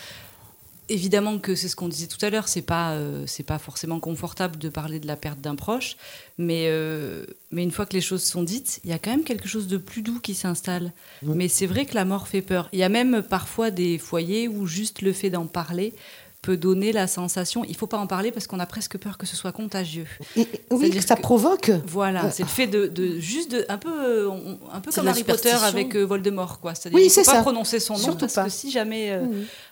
[0.90, 4.01] Évidemment que c'est ce qu'on disait tout à l'heure, c'est pas euh, c'est pas forcément
[4.01, 5.97] confortable de parler de la perte d'un proche,
[6.37, 9.25] mais euh, mais une fois que les choses sont dites, il y a quand même
[9.25, 10.93] quelque chose de plus doux qui s'installe.
[11.23, 12.69] Mais c'est vrai que la mort fait peur.
[12.75, 15.95] Il y a même parfois des foyers où juste le fait d'en parler
[16.45, 19.25] peut donner la sensation, il faut pas en parler parce qu'on a presque peur que
[19.27, 20.07] ce soit contagieux.
[20.37, 21.71] Et- oui, que ça que- provoque.
[21.87, 24.29] Voilà, Euh, c'est le fait de, de juste de, un peu
[24.73, 26.75] un peu comme Harry Potter avec euh, Voldemort quoi.
[26.75, 27.43] C'est-à-dire Oui, il faut c'est pas ça.
[27.43, 28.45] prononcer son nom Surtout parce pas.
[28.45, 29.25] que si jamais euh,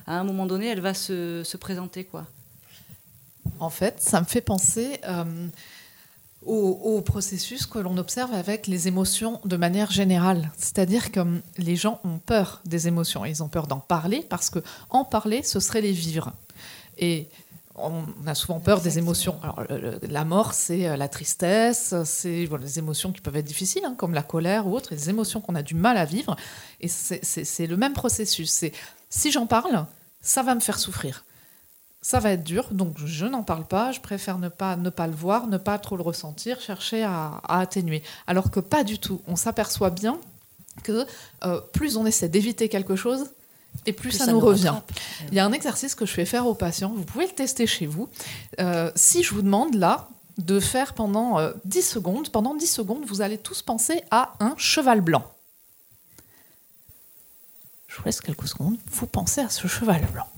[0.07, 2.27] à un moment donné elle va se, se présenter quoi.
[3.61, 5.25] En fait, ça me fait penser euh,
[6.45, 6.55] au,
[6.97, 10.51] au processus que l'on observe avec les émotions de manière générale.
[10.57, 13.25] C'est-à-dire que hum, les gens ont peur des émotions.
[13.25, 14.59] Ils ont peur d'en parler parce que
[14.91, 16.33] en parler, ce serait les vivre.
[16.99, 17.29] Et
[17.75, 19.41] on a souvent peur des émotions.
[19.43, 23.47] Alors, le- le- la mort, c'est euh, la tristesse, c'est des émotions qui peuvent être
[23.47, 26.37] difficiles, hein, comme la colère ou autres, des émotions qu'on a du mal à vivre.
[26.81, 28.51] Et c'est le même processus.
[28.51, 28.73] C'est
[29.09, 29.87] si j'en parle,
[30.21, 31.25] ça va me faire souffrir
[32.03, 35.07] ça va être dur, donc je n'en parle pas, je préfère ne pas, ne pas
[35.07, 38.03] le voir, ne pas trop le ressentir, chercher à, à atténuer.
[38.27, 40.19] Alors que pas du tout, on s'aperçoit bien
[40.83, 41.07] que
[41.45, 43.31] euh, plus on essaie d'éviter quelque chose,
[43.87, 44.69] et plus, ça, nous, revient.
[44.69, 44.93] rattrape.
[45.29, 47.67] Il y a un exercice que je fais faire aux patients, vous pouvez le tester
[47.67, 48.09] chez vous.
[48.61, 53.05] Euh, si je vous demande là de faire pendant euh, 10 secondes, pendant 10 secondes,
[53.07, 55.25] vous allez tous penser à un cheval blanc.
[57.89, 60.29] Je vous laisse quelques secondes, vous pensez à ce cheval blanc.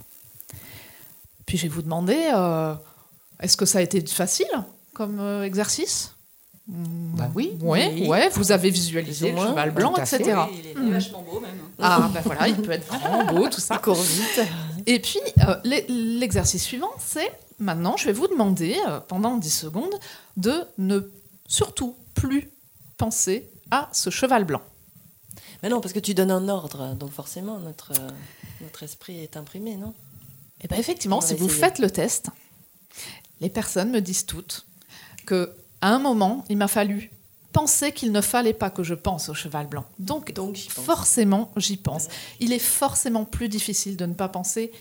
[1.46, 2.74] Puis je vais vous demander, euh,
[3.40, 4.46] Est-ce que ça a été facile
[4.94, 6.12] comme euh, exercice?
[6.66, 7.58] Bah oui.
[7.60, 8.06] Ouais, Oui.
[8.08, 10.18] ouais, vous avez visualisé le cheval blanc, etc.
[10.52, 10.92] il est Mhm.
[10.92, 11.58] vachement beau même.
[11.78, 13.76] Ah, ben voilà, il peut être vraiment beau, tout ça.
[13.78, 14.40] Court vite.
[14.86, 15.84] Et puis, euh, l'e-
[16.18, 19.94] l'exercice suivant, c'est maintenant, je vais vous demander, euh, pendant 10 secondes,
[20.38, 21.00] de ne
[21.46, 22.48] surtout plus
[22.96, 24.62] penser à ce cheval blanc.
[25.62, 28.08] Mais non, parce que tu donnes un ordre, donc forcément notre, euh,
[28.62, 29.92] notre esprit est imprimé, non?
[30.64, 32.30] Et bien effectivement, si vous faites le test,
[33.40, 34.66] les personnes me disent toutes
[35.26, 37.10] que à un moment, il m'a fallu
[37.52, 39.84] penser qu'il ne fallait pas que je pense au cheval blanc.
[39.98, 40.84] Donc, Donc j'y pense.
[40.84, 42.08] forcément, j'y pense.
[42.40, 44.72] Il est forcément plus difficile de ne pas penser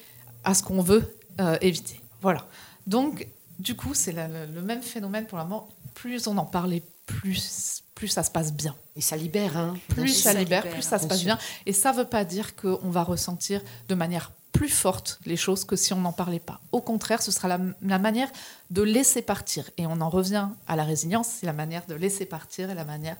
[0.43, 1.99] à ce qu'on veut euh, éviter.
[2.21, 2.47] Voilà.
[2.87, 3.27] Donc,
[3.59, 5.67] du coup, c'est le, même phénomène pour la mort.
[5.93, 8.75] Plus on en parle, et plus, plus ça se passe bien.
[8.95, 9.77] Et ça libère, hein.
[9.89, 11.37] Plus ça, libère, libère, plus ça se passe bien.
[11.65, 15.65] Et ça ne veut pas dire qu'on va ressentir de manière plus forte les choses
[15.65, 16.61] que si on n'en parlait pas.
[16.71, 18.31] Au contraire, ce sera la, manière
[18.69, 19.69] de laisser partir.
[19.77, 22.85] Et on en revient à la résilience, c'est la manière de laisser partir et la
[22.85, 23.17] manière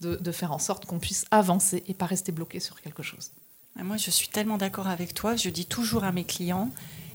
[0.00, 3.32] de, faire en sorte qu'on puisse avancer et pas rester bloqué sur quelque chose.
[3.78, 5.36] Et Moi, je suis tellement d'accord avec toi.
[5.36, 6.70] Je dis toujours à mes clients,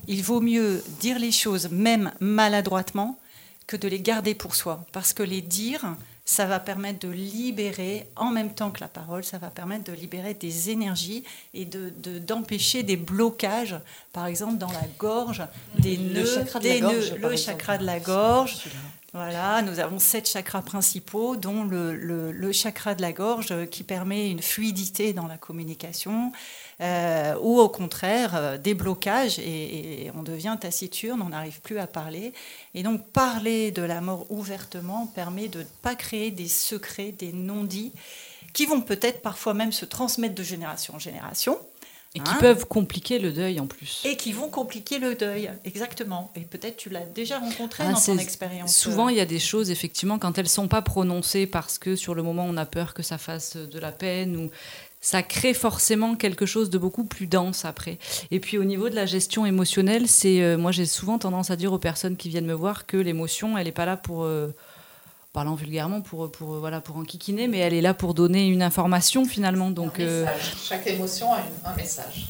[0.07, 3.17] il vaut mieux dire les choses, même maladroitement,
[3.67, 4.85] que de les garder pour soi.
[4.91, 5.95] Parce que les dire,
[6.31, 9.91] ça va permettre de libérer, en même temps que la parole, ça va permettre de
[9.91, 13.75] libérer des énergies et de- de- d'empêcher des blocages,
[14.13, 15.43] par exemple dans la gorge,
[15.77, 18.55] des Le nœuds, chakra de la des gorge, nœuds, par le chakra de la gorge.
[19.13, 23.65] Voilà, nous avons sept chakras principaux, dont le, le- le chakra de la gorge euh,
[23.65, 26.31] qui permet une fluidité dans la communication,
[26.81, 31.77] euh, ou au contraire euh, des blocages et, et on devient taciturne, on n'arrive plus
[31.77, 32.33] à parler.
[32.73, 37.33] Et donc parler de la mort ouvertement permet de ne pas créer des secrets, des
[37.33, 37.91] non-dits,
[38.53, 41.57] qui vont peut-être parfois même se transmettre de génération en génération.
[42.13, 44.01] Et qui Hein peuvent compliquer le deuil en plus.
[44.03, 46.29] Et qui vont compliquer le deuil, exactement.
[46.35, 48.75] Et peut-être tu l'as déjà rencontré Ah, dans ton expérience.
[48.75, 52.13] Souvent, il y a des choses, effectivement, quand elles sont pas prononcées parce que sur
[52.13, 54.51] le moment, on a peur que ça fasse de la peine ou
[55.01, 57.97] ça crée forcément quelque chose de beaucoup plus dense après.
[58.29, 61.55] Et puis au niveau de la gestion émotionnelle, c'est euh, moi j'ai souvent tendance à
[61.55, 64.53] dire aux personnes qui viennent me voir que l'émotion, elle n'est pas là pour euh,
[65.33, 68.61] parlant vulgairement pour pour euh, voilà pour enquiquiner, mais elle est là pour donner une
[68.61, 69.71] information finalement.
[69.71, 70.25] Donc euh,
[70.63, 72.27] Chaque émotion a un message.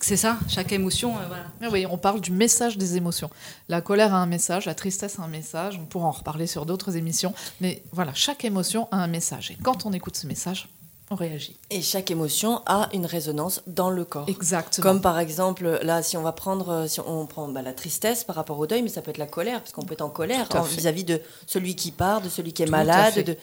[0.00, 1.44] c'est ça, chaque émotion, euh, voilà.
[1.60, 3.30] Ah Oui, on parle du message des émotions.
[3.68, 5.78] La colère a un message, la tristesse a un message.
[5.82, 7.34] On pourra en reparler sur d'autres émissions.
[7.60, 9.50] Mais voilà, chaque émotion a un message.
[9.50, 10.68] Et quand on écoute ce message,
[11.10, 11.56] on réagit.
[11.70, 14.28] Et chaque émotion a une résonance dans le corps.
[14.28, 14.82] Exactement.
[14.82, 18.24] Comme par exemple, là, si on va prendre, euh, si on prend bah, la tristesse
[18.24, 20.10] par rapport au deuil, mais ça peut être la colère, parce qu'on peut être en
[20.10, 23.36] colère vis-à-vis de celui qui part, de celui qui est Tout malade, de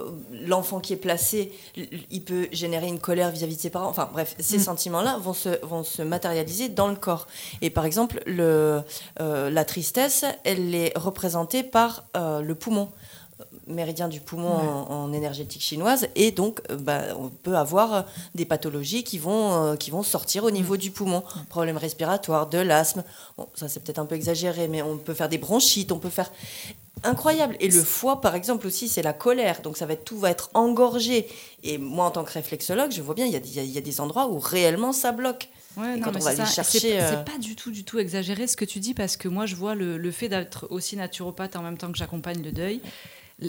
[0.00, 0.10] euh,
[0.46, 1.52] l'enfant qui est placé.
[2.10, 3.88] Il peut générer une colère vis-à-vis de ses parents.
[3.88, 4.62] Enfin, bref, ces Mm.
[4.62, 7.26] sentiments-là vont se, vont se matérialiser dans le corps.
[7.60, 8.82] Et par exemple, le,
[9.20, 12.90] euh, la tristesse, elle est représentée par euh, le poumon
[13.66, 14.66] méridien du poumon Ouais.
[14.68, 16.08] en, en énergétique chinoise.
[16.16, 18.02] Et donc euh, bah, on peut avoir euh,
[18.34, 20.54] des pathologies qui vont, euh, qui vont sortir au Mm.
[20.54, 23.04] niveau du poumon, problèmes respiratoires, de l'asthme,
[23.38, 26.10] bon, ça c'est peut-être un peu exagéré mais on peut faire des bronchites, on peut
[26.10, 26.30] faire
[27.04, 27.56] incroyable.
[27.60, 29.60] Et le foie par exemple aussi c'est la colère.
[29.62, 31.26] Donc ça va être, tout va être engorgé.
[31.62, 34.00] Et moi en tant que réflexologue je vois bien il y y y a des
[34.00, 35.48] endroits où réellement ça bloque.
[35.78, 39.16] Ouais, non, euh, c'est pas du tout, du tout exagéré ce que tu dis parce
[39.16, 42.42] que moi je vois le, le fait d'être aussi naturopathe en même temps que j'accompagne
[42.42, 42.82] le deuil.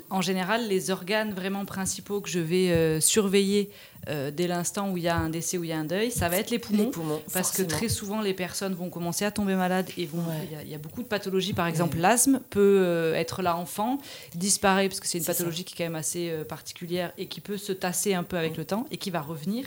[0.09, 3.69] En général, les organes vraiment principaux que je vais euh, surveiller
[4.09, 6.11] euh, dès l'instant où il y a un décès, où il y a un deuil,
[6.11, 6.85] ça va être les poumons.
[6.85, 10.17] les poumons Parce que très souvent, les personnes vont commencer à tomber malades et vont.
[10.19, 10.47] Ouais.
[10.49, 11.53] Il y a- il y, a beaucoup de pathologies.
[11.53, 13.97] Par exemple, l'asthme peut euh, être là enfant,
[14.35, 15.33] disparaît parce que c'est une ça.
[15.33, 18.57] pathologie qui est quand même assez particulière et qui peut se tasser un peu avec
[18.57, 19.65] le temps et qui va revenir.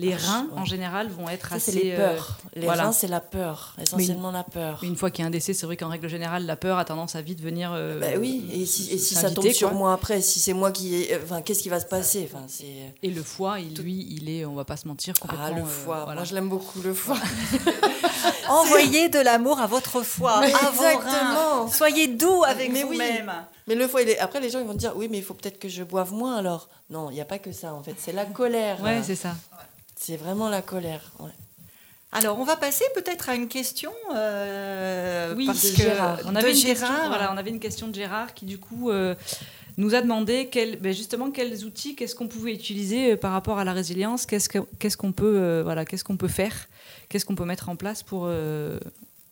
[0.00, 0.58] Les Ah, reins, ouais.
[0.60, 1.72] en général, vont être Ça, assez.
[1.72, 2.84] c'est les euh, peurs les voilà.
[2.84, 5.52] reins c'est la peur essentiellement la peur mais une fois qu'il y a un décès,
[5.52, 7.70] c'est vrai qu'en règle générale, la peur a tendance à vite venir.
[7.74, 10.70] euh, Bah oui, et si, et si ça tombe sur moi après, si c'est moi
[10.72, 10.94] qui.
[10.94, 12.28] ai- Enfin, qu'est-ce qui va se passer?
[12.32, 12.94] Enfin, c'est...
[13.02, 15.46] Et le foie, il, lui, il est, on va pas se mentir, complètement.
[15.46, 15.96] Ah, le euh, foie.
[16.04, 16.14] voilà.
[16.20, 17.18] Moi, je l'aime beaucoup, le foie.
[18.48, 21.68] Envoyez de l'amour à votre foie, Mais à vos reins.
[21.70, 22.92] Soyez doux avec Mais oui.
[22.96, 23.32] vous-même.
[23.66, 24.18] Mais le foie, il est...
[24.18, 26.36] après, les gens ils vont dire oui, mais il faut peut-être que je boive moins
[26.36, 26.68] alors.
[26.88, 27.94] Non, il n'y a pas que ça, en fait.
[27.98, 28.80] C'est la colère.
[28.82, 29.34] Ouais, c'est ça.
[30.02, 31.12] C'est vraiment la colère.
[31.20, 31.30] ouais.
[32.12, 33.92] Alors, on va passer peut-être à une question.
[34.16, 36.18] euh, Oui, parce de que Gérard.
[36.24, 37.08] On de avait, une question, Gérard.
[37.08, 39.14] voilà, on avait une question de Gérard qui, du coup, euh,
[39.76, 43.58] nous a demandé quel, ben, justement quels outils, qu'est-ce qu'on pouvait utiliser euh, par rapport
[43.60, 46.66] à la résilience, qu'est-ce que- qu'est-ce qu'on peut, euh, voilà, qu'est-ce qu'on peut faire,
[47.08, 48.80] qu'est-ce qu'on peut mettre en place pour, euh,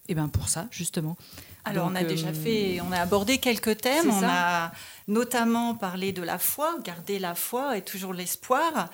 [0.09, 1.17] eh ben pour ça, justement.
[1.65, 4.09] Alors, Donc, on a déjà euh, fait, on a abordé quelques thèmes.
[4.09, 4.67] On ça.
[4.67, 4.73] a
[5.09, 8.89] notamment parlé de la foi, garder la foi et toujours l'espoir.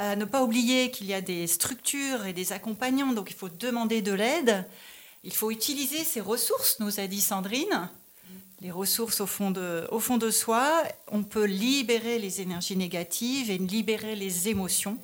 [0.00, 4.00] Ne pas oublier qu'il y a des structures et des accompagnants, donc il faut demander
[4.00, 4.64] de l'aide.
[5.24, 7.90] Il faut utiliser ces ressources, nous a dit Sandrine.
[8.62, 13.50] Les ressources au fond, de, au fond de soi, on peut libérer les énergies négatives
[13.50, 14.98] et libérer les émotions.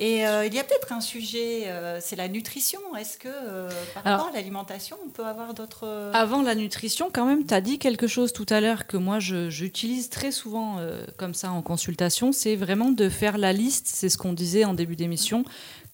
[0.00, 2.78] Et euh, il y a peut-être un sujet, euh, c'est la nutrition.
[2.96, 6.10] Est-ce que euh, par Alors- rapport à l'alimentation, on peut avoir d'autres...
[6.14, 9.18] Avant la nutrition, quand même, tu as dit quelque chose tout à l'heure que moi
[9.18, 14.08] j'utilise très souvent euh, comme ça en consultation, c'est vraiment de faire la liste, c'est
[14.08, 15.44] ce qu'on disait en début d'émission.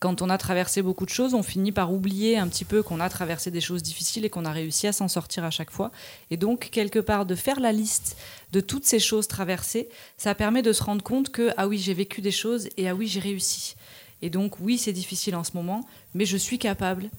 [0.01, 3.01] Quand on a traversé beaucoup de choses, on finit par oublier un petit peu qu'on
[3.01, 5.91] a traversé des choses difficiles et qu'on a réussi à s'en sortir à chaque fois.
[6.31, 8.19] Et donc, quelque part, de faire la liste
[8.53, 9.89] de toutes ces choses traversées,
[10.19, 12.95] ça permet de se rendre compte que, ah oui, j'ai vécu des choses et ah
[12.95, 13.77] oui, j'ai réussi.
[14.23, 17.11] Et donc, oui, c'est difficile en ce moment, mais je suis capable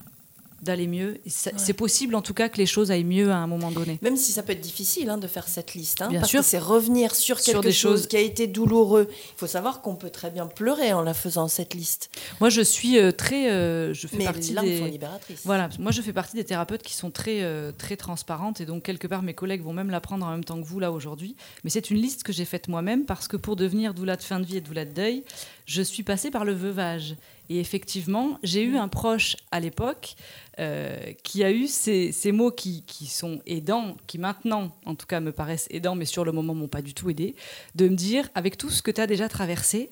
[0.62, 1.20] d'aller mieux.
[1.28, 4.00] C'est possible en tout cas que les choses aillent mieux à un moment donné.
[4.02, 6.40] Même si ça peut être difficile hein, de faire cette liste, hein, Bien parce sûr.
[6.40, 8.08] que c'est revenir sur Sur quelque des chose choses.
[8.08, 9.08] qui a été douloureux.
[9.12, 12.10] Il faut savoir qu'on peut très bien pleurer en la faisant cette liste.
[12.40, 13.52] Moi, je suis euh, très.
[13.52, 14.80] euh, je fais Mais partie les larmes des.
[14.80, 15.42] sont libératrices.
[15.44, 18.82] Voilà, moi je fais partie des thérapeutes qui sont très, euh, très transparentes et donc
[18.82, 21.36] quelque part mes collègues vont même l'apprendre en même temps que vous là aujourd'hui.
[21.64, 24.40] Mais c'est une liste que j'ai faite moi-même parce que pour devenir doula de fin
[24.40, 25.24] de vie et doula de deuil,
[25.66, 27.16] je suis passée par le veuvage.
[27.50, 30.16] Et effectivement, j'ai eu un proche à l'époque
[30.60, 35.20] euh, qui a eu ces, mots qui, qui sont aidants, qui maintenant en tout cas
[35.20, 37.36] me paraissent aidants, mais sur le moment m'ont pas du tout aidé,
[37.76, 39.92] de me dire avec tout ce que tu as déjà traversé,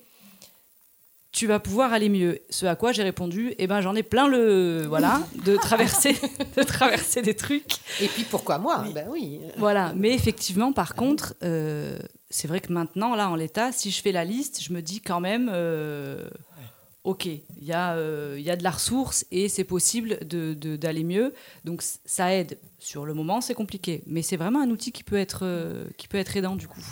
[1.34, 2.40] tu vas pouvoir aller mieux.
[2.50, 6.16] Ce à quoi j'ai répondu, eh ben j'en ai plein le voilà de traverser
[6.56, 7.74] de traverser des trucs.
[8.02, 9.40] Et puis pourquoi moi Ben oui.
[9.58, 11.98] Voilà, mais effectivement par contre, euh,
[12.30, 15.02] c'est vrai que maintenant là en l'état, si je fais la liste, je me dis
[15.02, 16.24] quand même euh,
[17.04, 20.78] OK, il y a euh, y a de la ressource et c'est possible de- de-
[20.78, 21.34] d'aller mieux.
[21.66, 22.58] Donc ça aide.
[22.80, 25.44] Sur le moment, c'est compliqué, mais c'est vraiment un outil qui peut être
[25.98, 26.84] qui peut être aidant du coup.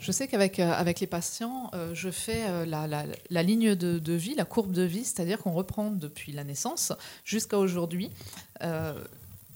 [0.00, 4.12] Je sais qu'avec euh, avec les patients, euh, je fais euh, la, la- ligne de,
[4.12, 6.92] vie, la courbe de vie, c'est-à-dire qu'on reprend depuis la naissance
[7.24, 8.10] jusqu'à aujourd'hui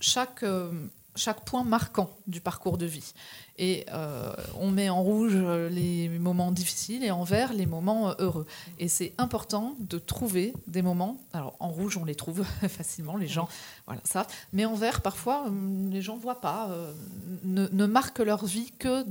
[0.01, 0.45] chaque,
[1.15, 3.13] chaque point marquant du parcours de vie.
[3.59, 3.87] Et
[4.59, 5.37] on met en rouge
[5.71, 8.47] les moments difficiles et en vert les moments heureux.
[8.79, 11.19] Et c'est important de trouver des moments.
[11.33, 13.49] Alors en rouge, on les trouve facilement, les gens,
[13.87, 14.27] voilà ça.
[14.53, 16.71] Mais en vert, parfois, hum, les gens ne voient pas,
[17.45, 19.05] ne, ne marquent leur vie que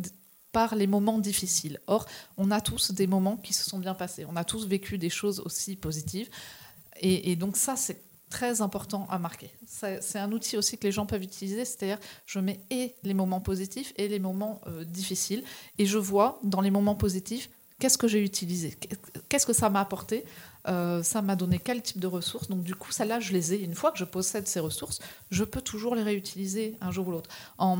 [0.51, 1.79] par les moments difficiles.
[1.87, 2.05] Or,
[2.37, 4.25] on a tous des moments qui se sont bien passés.
[4.27, 6.29] On a tous vécu des choses aussi positives.
[6.99, 9.51] Et, donc ça, c'est très important à marquer.
[9.65, 13.13] C'est c'est un outil aussi que les gens peuvent utiliser, c'est-à-dire je mets et les
[13.13, 15.43] moments positifs et les moments euh, difficiles,
[15.77, 17.49] et je vois dans les moments positifs
[17.79, 18.77] qu'est-ce que j'ai utilisé,
[19.27, 20.23] qu'est-ce que ça m'a apporté,
[20.67, 22.49] euh, ça m'a donné quel type de ressources.
[22.49, 23.63] Donc du coup, ça là, je les ai.
[23.63, 24.99] Une fois que je possède ces ressources,
[25.29, 27.29] je peux toujours les réutiliser un jour ou l'autre.
[27.57, 27.77] En,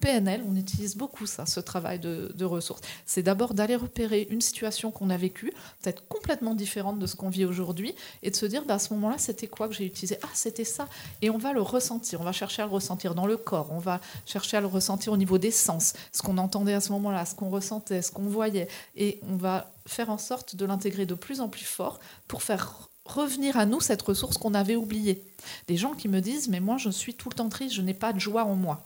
[0.00, 2.80] PNL, on utilise beaucoup ça, ce travail de, de ressources.
[3.06, 7.28] C'est d'abord d'aller repérer une situation qu'on a vécue, peut-être complètement différente de ce qu'on
[7.28, 10.18] vit aujourd'hui, et de se dire, bah, à ce moment-là, c'était quoi que j'ai utilisé?
[10.22, 10.88] Ah, c'était ça.
[11.20, 13.78] Et on va le ressentir, on va chercher à le ressentir dans le corps, on
[13.78, 17.24] va chercher à le ressentir au niveau des sens, ce qu'on entendait à ce moment-là,
[17.24, 18.68] ce qu'on ressentait, ce qu'on voyait.
[18.96, 22.88] Et on va faire en sorte de l'intégrer de plus en plus fort pour faire
[23.04, 25.24] revenir à nous cette ressource qu'on avait oubliée.
[25.66, 27.94] Des gens qui me disent, mais moi je suis tout le temps triste, je n'ai
[27.94, 28.82] pas de joie en moi.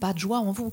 [0.00, 0.72] Pas de joie en vous.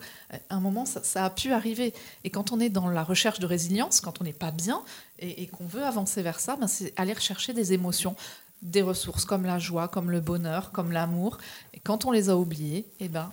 [0.50, 1.94] À un moment, ça, ça a pu arriver.
[2.24, 4.84] Et quand on est dans la recherche de résilience, quand on n'est pas bien
[5.18, 8.16] et, et qu'on veut avancer vers ça, ben c'est aller rechercher des émotions,
[8.62, 11.38] des ressources comme la joie, comme le bonheur, comme l'amour.
[11.74, 13.32] Et quand on les a oubliées, eh ben,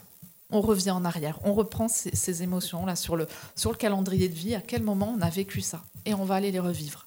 [0.51, 3.27] on revient en arrière, on reprend ces, ces émotions là sur le,
[3.57, 6.37] sur le calendrier de vie, à quel moment on a vécu ça, et on va
[6.37, 7.07] aller les revivre.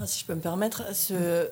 [0.00, 1.48] Ah, si je peux me permettre, ce-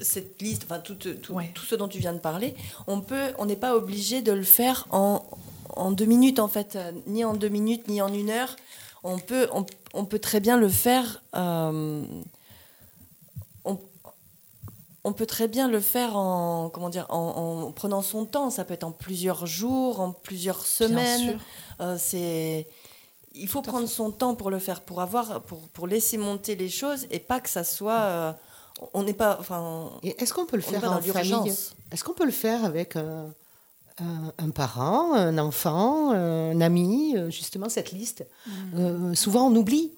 [0.00, 1.50] cette liste, enfin tout, tout, Ouais.
[1.54, 2.54] tout ce dont tu viens de parler,
[2.86, 5.24] on peut, on n'est pas obligé de le faire en,
[5.70, 8.54] en deux minutes en fait, euh, ni en deux minutes, ni en une heure.
[9.04, 9.64] On peut, on,
[9.94, 11.22] on peut très bien le faire.
[11.34, 12.04] euh,
[15.04, 18.50] on peut très bien le faire en comment dire, en, en prenant son temps.
[18.50, 21.30] Ça peut être en plusieurs jours, en plusieurs Bien semaines.
[21.30, 21.38] sûr.
[21.80, 22.66] Euh, c'est
[23.34, 23.94] il faut Tout prendre fait.
[23.94, 27.40] son temps pour le faire, pour avoir, pour, pour laisser monter les choses et pas
[27.40, 27.92] que ça soit.
[28.00, 28.32] euh,
[28.94, 31.52] on n'est pas, enfin, Est-ce qu'on peut le faire en famille.
[31.92, 33.34] Est-ce qu'on peut le faire avec un,
[34.00, 38.24] un- un parent, un enfant, un ami, euh, justement cette liste?
[38.76, 39.92] Euh, Souvent, on oublie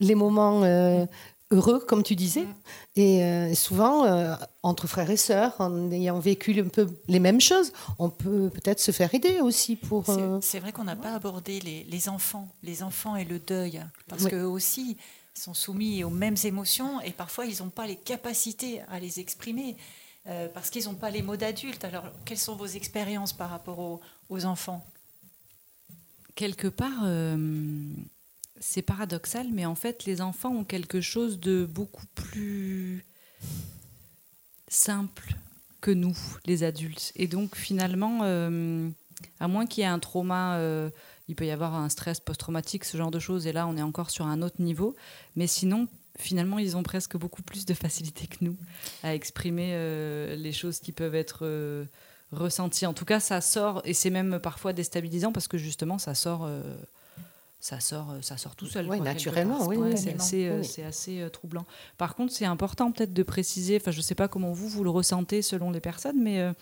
[0.00, 1.04] les moments euh,
[1.52, 2.46] heureux, comme tu disais,
[2.96, 7.40] et euh, souvent, euh, entre frères et sœurs, en ayant vécu un peu les mêmes
[7.40, 10.06] choses, on peut peut-être se faire aider aussi pour.
[10.06, 13.38] C'est euh, c'est vrai qu'on n'a pas abordé les, les enfants, les enfants et le
[13.38, 14.30] deuil, parce Oui.
[14.30, 14.96] qu'eux aussi
[15.34, 19.76] sont soumis aux mêmes émotions et parfois ils n'ont pas les capacités à les exprimer
[20.26, 21.84] euh, parce qu'ils n'ont pas les mots d'adultes.
[21.84, 24.84] Alors, quelles sont vos expériences par rapport aux, aux enfants?
[26.34, 27.36] Quelque part, euh,
[28.62, 33.04] c'est paradoxal, mais en fait, les enfants ont quelque chose de beaucoup plus
[34.68, 35.34] simple
[35.80, 37.12] que nous, les adultes.
[37.16, 38.88] Et donc finalement, euh,
[39.40, 40.90] à moins qu'il y ait un trauma, euh,
[41.26, 43.82] il peut y avoir un stress post-traumatique, ce genre de choses, et là on est
[43.82, 44.94] encore sur un autre niveau.
[45.34, 48.56] Mais sinon, finalement, ils ont presque beaucoup plus de facilité que nous
[49.02, 51.88] à exprimer euh, les choses qui peuvent être
[52.30, 52.86] ressenties.
[52.86, 56.48] En tout cas, ça sort, et c'est même parfois déstabilisant parce que justement, ça sort.
[57.62, 58.86] Ça sort, euh, ça sort tout seul.
[58.88, 60.64] Quoi, naturellement, oui, c'est assez, euh, Oui.
[60.64, 61.64] c'est assez euh, troublant.
[61.96, 64.82] Par contre, c'est important peut-être de préciser, enfin, je ne sais pas comment vous, vous
[64.82, 66.52] le ressentez selon les personnes, mais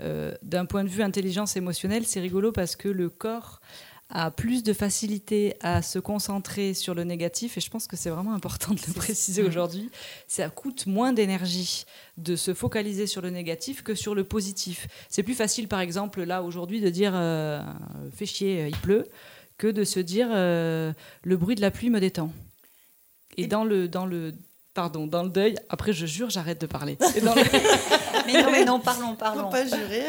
[0.00, 3.62] euh, d'un point de vue intelligence émotionnelle, c'est rigolo parce que le corps
[4.10, 8.10] a plus de facilité à se concentrer sur le négatif, et je pense que c'est
[8.10, 9.90] vraiment important de le préciser aujourd'hui.
[10.28, 11.84] Ça coûte moins d'énergie
[12.18, 14.86] de se focaliser sur le négatif que sur le positif.
[15.08, 17.62] C'est plus facile, par exemple, là aujourd'hui, de dire euh,
[18.12, 19.06] fais chier, il pleut,
[19.58, 20.92] que de se dire euh,
[21.22, 22.32] le bruit de la pluie me détend.
[23.36, 24.34] Et dans le, dans le,
[24.74, 26.96] pardon, dans le deuil, après je jure, j'arrête de parler.
[27.16, 27.42] Et dans le-
[28.26, 29.50] Mais non, mais non, parlons, Faut parlons.
[29.50, 30.04] pas jurer.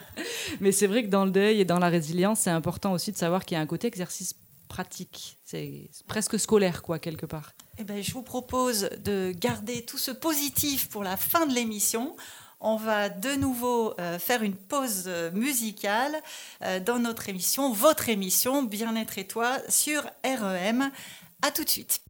[0.60, 3.16] Mais c'est vrai que dans le deuil et dans la résilience, c'est important aussi de
[3.16, 4.34] savoir qu'il y a un côté exercice
[4.68, 5.38] pratique.
[5.44, 7.52] C'est presque scolaire, quoi, quelque part.
[7.78, 12.14] Eh ben, je vous propose de garder tout ce positif pour la fin de l'émission.
[12.60, 16.16] On va de nouveau euh, faire une pause euh, musicale
[16.62, 20.90] euh, dans notre émission, votre émission Bien-être et toi sur REM.
[21.42, 22.00] À tout de suite.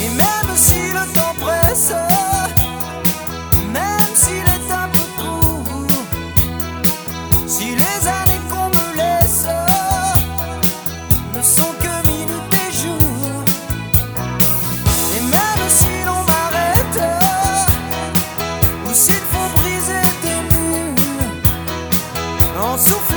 [0.00, 1.92] Et même si le temps presse,
[22.80, 23.09] en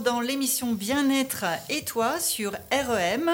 [0.00, 3.30] dans l'émission Bien-être et toi sur REM.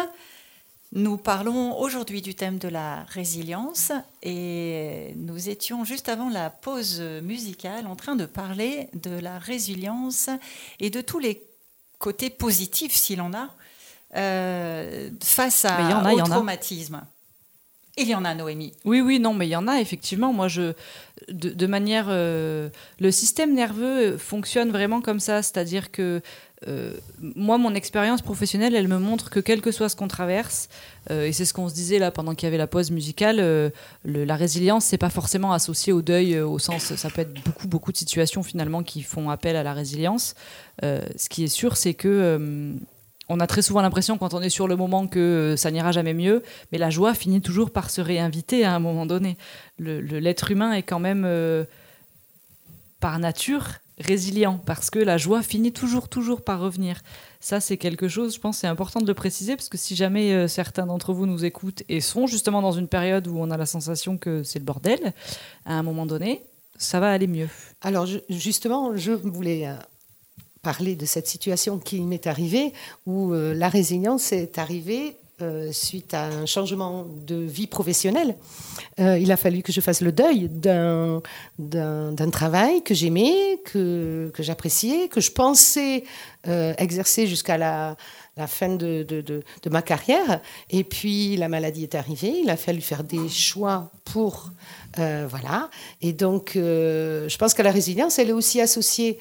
[0.92, 3.92] Nous parlons aujourd'hui du thème de la résilience
[4.22, 10.30] et nous étions juste avant la pause musicale en train de parler de la résilience
[10.80, 11.42] et de tous les
[11.98, 13.50] côtés positifs, s'il en a,
[14.16, 16.28] euh, face à, y en a, il y au a.
[16.28, 17.02] traumatisme.
[17.96, 18.72] Il y en a, Noémie.
[18.84, 20.32] Oui, oui, non, mais il y en a effectivement.
[20.32, 20.72] Moi, je,
[21.28, 26.20] de, de manière, euh, le système nerveux fonctionne vraiment comme ça, c'est-à-dire que
[26.68, 30.68] euh, moi, mon expérience professionnelle, elle me montre que quel que soit ce qu'on traverse,
[31.10, 33.38] euh, et c'est ce qu'on se disait là pendant qu'il y avait la pause musicale,
[33.40, 33.70] euh,
[34.04, 37.92] la résilience, c'est pas forcément associé au deuil au sens, ça peut être beaucoup, beaucoup
[37.92, 40.34] de situations finalement qui font appel à la résilience.
[40.82, 42.74] Ce qui est sûr, c'est que
[43.28, 46.14] on a très souvent l'impression quand on est sur le moment que ça n'ira jamais
[46.14, 46.42] mieux,
[46.72, 49.36] mais la joie finit toujours par se réinviter à un moment donné.
[49.78, 51.26] L'être humain est quand même
[53.00, 57.00] par nature résilient parce que la joie finit toujours, toujours par revenir.
[57.40, 60.32] Ça, c'est quelque chose, je pense, c'est important de le préciser parce que si jamais
[60.32, 63.56] euh, certains d'entre vous nous écoutent et sont justement dans une période où on a
[63.56, 65.12] la sensation que c'est le bordel,
[65.64, 66.42] à un moment donné,
[66.76, 67.48] ça va aller mieux.
[67.82, 69.74] Alors justement, je voulais euh,
[70.62, 72.72] parler de cette situation qui m'est arrivée,
[73.06, 78.36] où euh, la résilience est arrivée euh, suite à un changement de vie professionnelle.
[79.00, 81.22] Euh, il a fallu que je fasse le deuil d'un
[81.58, 86.04] d'un travail que j'aimais, que, que j'appréciais, que je pensais
[86.46, 87.96] euh, exercer jusqu'à la,
[88.46, 90.40] fin de, de, de- ma carrière.
[90.70, 94.50] Et puis la maladie est arrivée, il a fallu faire des choix pour...
[94.96, 95.70] voilà.
[96.00, 99.18] Et donc, je pense que la résilience, elle est aussi associée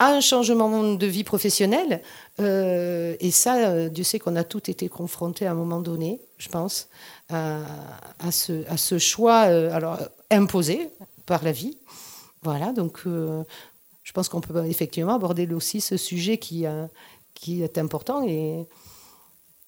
[0.00, 2.02] à un changement de vie professionnelle.
[2.40, 6.20] Euh, et ça, euh, Dieu sait qu'on a tous été confrontés à un moment donné,
[6.38, 6.88] je pense,
[7.28, 7.62] à,
[8.32, 9.98] ce, à ce choix euh, alors,
[10.30, 10.88] imposé
[11.26, 11.76] par la vie.
[12.42, 16.64] Voilà, donc je pense qu'on peut effectivement aborder aussi ce sujet qui,
[17.34, 18.26] qui est important.
[18.26, 18.66] Et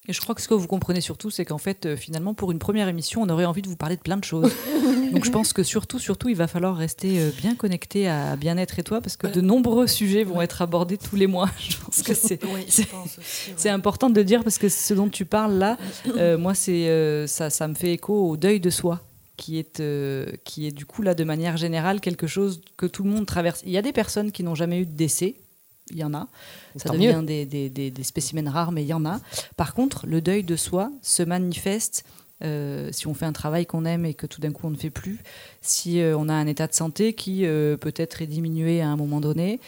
[0.08, 2.50] Et je crois que ce que vous comprenez surtout, c'est qu'en fait, euh, finalement, pour
[2.50, 4.52] une première émission, on aurait envie de vous parler de plein de choses.
[5.12, 8.78] Donc je pense que surtout, surtout, il va falloir rester euh, bien connecté à Bien-être
[8.80, 11.48] et toi, parce que de nombreux sujets vont être abordés tous les mois.
[11.58, 12.66] Je pense que c'est Oui,
[13.64, 13.70] ouais.
[13.70, 15.78] important de le dire parce que ce dont tu parles là,
[16.16, 19.02] euh, moi, c'est ça, ça me fait écho au deuil de soi,
[19.36, 23.02] qui est, euh, qui est du coup là de manière générale quelque chose que tout
[23.02, 23.62] le monde traverse.
[23.64, 25.34] Il y a des personnes qui n'ont jamais eu de décès.
[25.92, 26.28] Il y en a.
[26.76, 29.20] Ça Tant devient des, des, des, des spécimens rares, mais il y en a.
[29.56, 32.04] Par contre, le deuil de soi se manifeste
[32.44, 34.76] euh, si on fait un travail qu'on aime et que tout d'un coup on ne
[34.76, 35.20] fait plus,
[35.60, 38.96] si euh, on a un état de santé qui euh, peut-être est diminué à un
[38.96, 39.60] moment donné,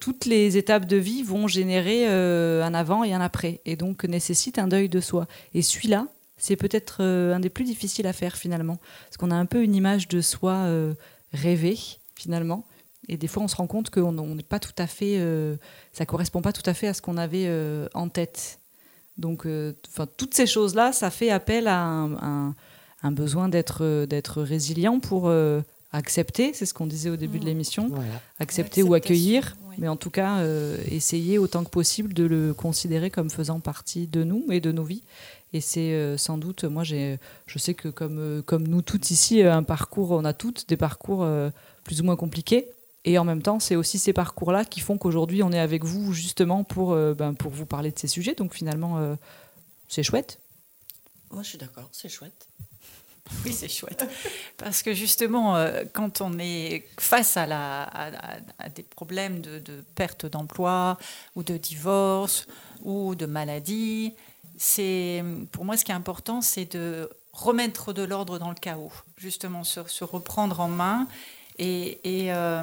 [0.00, 4.58] toutes les étapes de vie vont générer un avant et un après, et donc nécessitent
[4.58, 5.26] un deuil de soi.
[5.54, 6.06] Et celui-là,
[6.36, 9.74] c'est peut-être un des plus difficiles à faire finalement, parce qu'on a un peu une
[9.74, 10.66] image de soi
[11.32, 11.78] rêvée
[12.16, 12.66] finalement.
[13.12, 15.56] Et des fois, on se rend compte qu'on on n'est pas tout à fait, euh,
[15.92, 18.60] ça correspond pas tout à fait à ce qu'on avait euh, en tête.
[19.18, 22.54] Donc, euh, enfin, toutes ces choses-là, ça fait appel à un, un-
[23.02, 25.60] un besoin d'être d'être résilient pour euh,
[25.92, 28.04] accepter, c'est ce qu'on disait au début de l'émission, voilà.
[28.38, 29.74] accepter ou accueillir, oui.
[29.78, 34.06] mais en tout cas, euh, essayer autant que possible de le considérer comme faisant partie
[34.06, 35.02] de nous et de nos vies.
[35.52, 39.10] Et c'est euh, sans doute, moi, j'ai, je sais que comme, euh, comme nous toutes
[39.10, 41.50] ici, un parcours, on a toutes des parcours euh,
[41.82, 42.68] plus ou moins compliqués.
[43.04, 46.12] Et en même temps, c'est aussi ces parcours-là qui font qu'aujourd'hui, on est avec vous
[46.12, 48.34] justement pour, euh, ben, pour vous parler de ces sujets.
[48.34, 49.14] Donc finalement, euh,
[49.88, 50.40] c'est chouette.
[51.30, 52.46] Moi, je suis d'accord, c'est chouette.
[53.44, 54.04] Oui, c'est chouette.
[54.56, 58.40] Parce que justement, euh, quand on est face à,
[58.74, 60.98] des problèmes de, perte d'emploi
[61.36, 62.48] ou de divorce
[62.82, 64.14] ou de maladie,
[64.58, 65.22] c'est
[65.52, 69.62] pour moi ce qui est important, c'est de remettre de l'ordre dans le chaos, justement
[69.62, 71.06] se reprendre en main
[71.60, 72.62] et, euh,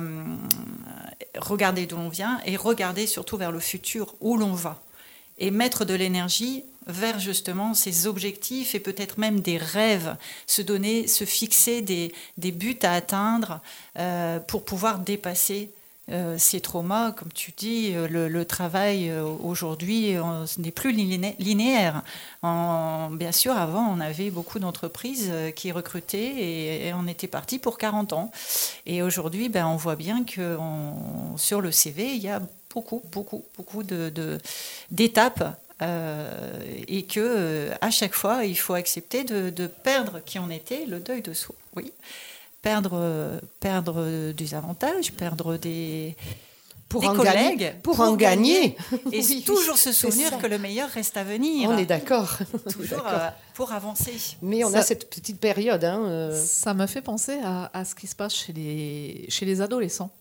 [1.38, 4.82] regarder d'où l'on vient et regarder surtout vers le futur où l'on va.
[5.38, 10.16] Et mettre de l'énergie vers justement ces objectifs et peut-être même des rêves,
[10.48, 13.60] se donner, se fixer des, des buts à atteindre
[14.00, 15.70] euh, pour pouvoir dépasser
[16.12, 17.12] euh, ces traumas.
[17.12, 22.04] Comme tu dis, euh, le, travail euh, aujourd'hui euh, n'est plus liné- linéaire.
[22.44, 27.78] En- bien sûr, avant, on avait beaucoup d'entreprises qui recrutaient et, on était parti pour
[27.78, 28.32] 40 ans.
[28.86, 30.58] Et aujourd'hui, ben, on voit bien que
[31.38, 32.42] sur le CV, il y a
[32.74, 34.38] beaucoup, beaucoup, beaucoup de- de-
[34.92, 35.44] d'étapes
[35.82, 40.86] euh, et que à chaque fois, il faut accepter de, de perdre qui on était,
[40.86, 41.56] le deuil de soi.
[41.76, 41.92] Oui,
[42.62, 46.16] perdre, perdre des avantages, perdre des
[46.90, 47.74] Pour des en collègues, gagner.
[47.84, 48.78] Pour en gagner.
[49.12, 51.70] et Oui, toujours se souvenir que le meilleur reste à venir.
[51.70, 52.38] On est d'accord.
[52.72, 54.14] toujours euh, pour avancer.
[54.42, 55.84] Mais on Ça- a cette petite période.
[55.84, 59.46] Hein, euh, Ça me fait penser à, à ce qui se passe chez les, chez
[59.46, 60.12] les adolescents.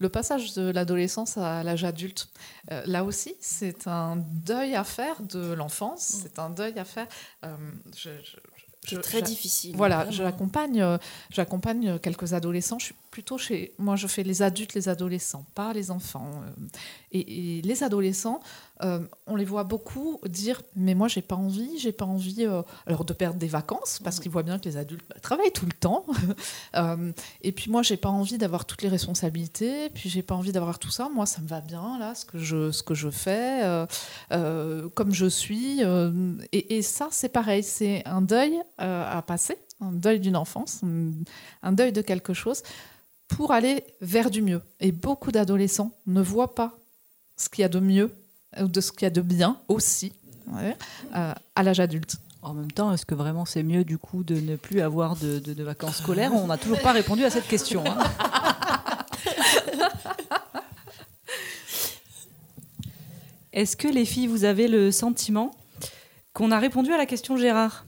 [0.00, 2.28] Le passage de l'adolescence à l'âge adulte,
[2.72, 7.06] euh, là aussi, c'est un deuil à faire de l'enfance, c'est un deuil à faire.
[7.44, 7.54] euh,
[7.96, 8.36] je- je-
[8.84, 9.74] je- C'est très difficile.
[9.76, 10.98] Voilà, j'accompagne, euh,
[11.30, 12.78] j'accompagne quelques adolescents.
[12.78, 13.72] Je suis plutôt chez.
[13.78, 16.28] Moi, je fais les adultes, les adolescents, pas les enfants.
[16.42, 16.66] euh.
[17.12, 18.40] Et, les adolescents,
[18.82, 22.62] euh, on les voit beaucoup dire mais moi j'ai pas envie, j'ai pas envie euh,
[22.88, 25.64] alors de perdre des vacances parce qu'ils voient bien que les adultes bah, travaillent tout
[25.64, 26.04] le temps.
[27.42, 30.80] Et puis moi j'ai pas envie d'avoir toutes les responsabilités, puis j'ai pas envie d'avoir
[30.80, 31.08] tout ça.
[31.08, 33.62] Moi ça me va bien là ce que je ce que je fais
[34.94, 35.82] comme je suis.
[36.50, 40.82] et, ça c'est pareil, c'est un deuil à passer, un deuil d'une enfance,
[41.62, 42.64] un deuil de quelque chose
[43.36, 44.62] pour aller vers du mieux.
[44.80, 46.78] Et beaucoup d'adolescents ne voient pas
[47.36, 48.12] ce qu'il y a de mieux
[48.60, 50.12] ou de ce qu'il y a de bien aussi
[50.52, 50.76] ouais,
[51.16, 52.16] euh, à l'âge adulte.
[52.42, 55.38] En même temps, est-ce que vraiment c'est mieux du coup de ne plus avoir de,
[55.38, 56.32] de- de vacances scolaires?
[56.34, 57.82] On n'a toujours pas répondu à cette question.
[57.86, 57.98] hein.
[63.52, 65.52] Est-ce que les filles, vous avez le sentiment
[66.32, 67.86] qu'on a répondu à la question Gérard?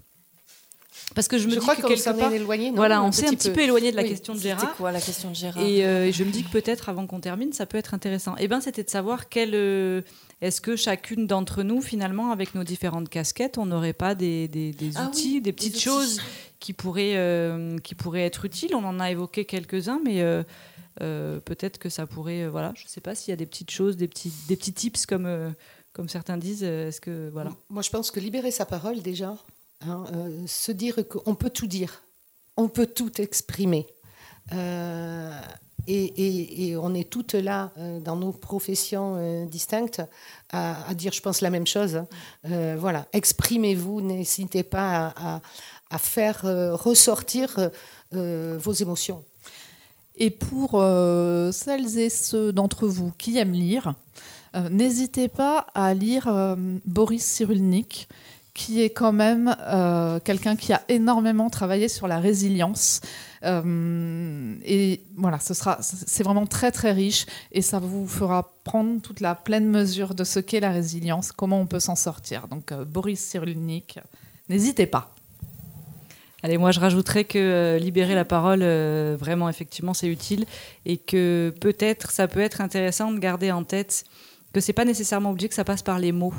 [1.16, 2.68] Parce que je me Je dis crois que quelque part, est éloigné.
[2.70, 4.10] non, voilà, on s'est un petit peu éloigné de la Oui.
[4.10, 4.76] question de C'était Gérard.
[4.76, 7.52] quoi la question de Gérard Et euh, je me dis que peut-être avant qu'on termine,
[7.52, 8.34] ça peut être intéressant.
[8.38, 10.02] Eh ben, c'était de savoir quel, euh,
[10.42, 14.72] est-ce que chacune d'entre nous, finalement, avec nos différentes casquettes, on n'aurait pas des, des-
[14.72, 16.20] des Ah outils, oui, des petites choses
[16.60, 18.74] qui pourraient, euh, qui pourraient être utiles?
[18.74, 20.42] On en a évoqué quelques-uns, mais euh,
[21.00, 23.46] euh, peut-être que ça pourrait, euh, voilà, je ne sais pas s'il y a des
[23.46, 25.48] petites choses, des petits, des petits tips comme, euh,
[25.94, 26.60] comme certains disent.
[26.62, 27.50] euh, Est-ce que voilà.
[27.70, 29.34] Moi, je pense que libérer sa parole, déjà,
[29.82, 32.02] hein, euh, se dire qu'on peut tout dire,
[32.56, 33.86] on peut tout exprimer.
[34.52, 35.40] Euh,
[35.88, 40.02] et, on est toutes là, euh, dans nos professions distinctes,
[40.50, 42.02] à, dire, je pense, la même chose.
[42.42, 45.40] Voilà, exprimez-vous, n'hésitez pas à,
[45.90, 47.70] à- faire ressortir
[48.10, 49.24] vos émotions.
[50.16, 50.72] Et pour
[51.52, 53.94] celles et ceux d'entre vous qui aiment lire,
[54.70, 58.08] n'hésitez pas à lire Boris Cyrulnik,
[58.56, 63.02] qui est quand même euh, quelqu'un qui a énormément travaillé sur la résilience.
[63.44, 69.02] Euh, et voilà, ce sera, c'est vraiment très très riche et ça vous fera prendre
[69.02, 72.48] toute la pleine mesure de ce qu'est la résilience, comment on peut s'en sortir.
[72.48, 73.98] Donc euh, Boris Cyrulnik,
[74.48, 75.14] n'hésitez pas.
[76.42, 78.64] Allez, moi je rajouterais que euh, libérer la parole,
[79.16, 80.46] vraiment, effectivement, c'est utile
[80.86, 84.04] et que peut-être ça peut être intéressant de garder en tête
[84.52, 86.34] que c'est pas nécessairement obligé que ça passe par les mots.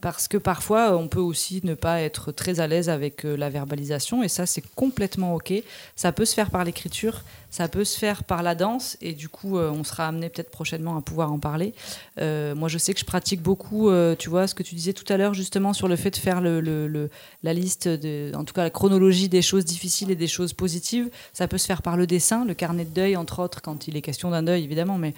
[0.00, 3.50] Parce que parfois, on peut aussi ne pas être très à l'aise avec euh, la
[3.50, 5.52] verbalisation et ça, c'est complètement OK.
[5.96, 9.28] Ça peut se faire par l'écriture, ça peut se faire par la danse et du
[9.28, 11.74] coup, euh, on sera amené peut-être prochainement à pouvoir en parler.
[12.20, 15.10] Euh, moi, je sais que je pratique beaucoup, tu vois, ce que tu disais tout
[15.12, 17.10] à l'heure, justement, sur le fait de faire le,
[17.42, 17.88] la liste,
[18.34, 21.10] en tout cas la chronologie des choses difficiles et des choses positives.
[21.32, 23.96] Ça peut se faire par le dessin, le carnet de deuil, entre autres, quand il
[23.96, 25.14] est question d'un deuil, évidemment, mais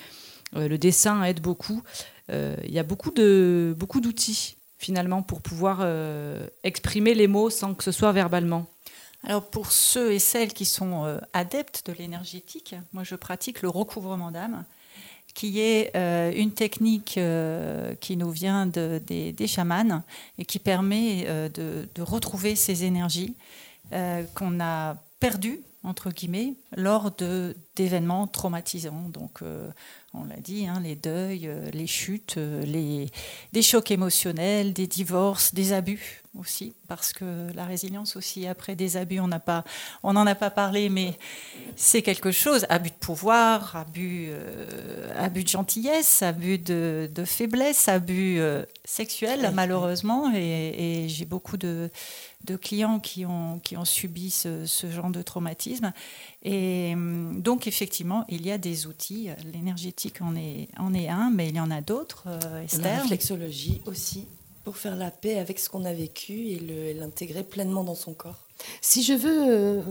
[0.55, 1.83] le dessin aide beaucoup.
[2.31, 7.51] Euh, Il y a beaucoup de beaucoup d'outils finalement pour pouvoir euh, exprimer les mots
[7.51, 8.67] sans que ce soit verbalement.
[9.25, 13.69] Alors pour ceux et celles qui sont euh, adeptes de l'énergétique, moi je pratique le
[13.69, 14.65] recouvrement d'âme,
[15.35, 15.95] qui est
[16.37, 17.21] une technique
[18.01, 20.03] qui nous vient de- des, chamans
[20.39, 23.37] et qui permet de, retrouver ces énergies
[24.35, 27.13] qu'on a perdues entre guillemets lors
[27.77, 29.11] d'événements traumatisants.
[29.11, 29.43] Donc
[30.15, 33.11] on l'a dit, hein, les deuils, euh, les chutes, euh, les,
[33.53, 38.97] des chocs émotionnels, des divorces, des abus aussi, parce que la résilience aussi, après des
[38.97, 41.19] abus, on n'en a pas parlé, mais
[41.77, 42.67] c'est quelque chose.
[42.69, 49.51] Abus de pouvoir, abus, euh, abus de gentillesse, abus de, de faiblesse, abus euh, sexuels,
[49.55, 51.91] malheureusement, et, et j'ai beaucoup de,
[52.45, 55.93] de clients qui ont, qui ont subi ce, ce genre de traumatisme.
[56.43, 59.31] Et hum, donc, effectivement, il y a des outils.
[59.53, 62.25] L'énergétique en est, en est un, mais il y en a d'autres.
[62.27, 64.27] euh, La Esther réflexologie aussi,
[64.69, 68.47] pour faire la paix avec ce qu'on a vécu et l'intégrer pleinement dans son corps.
[68.83, 69.83] Si je veux, euh,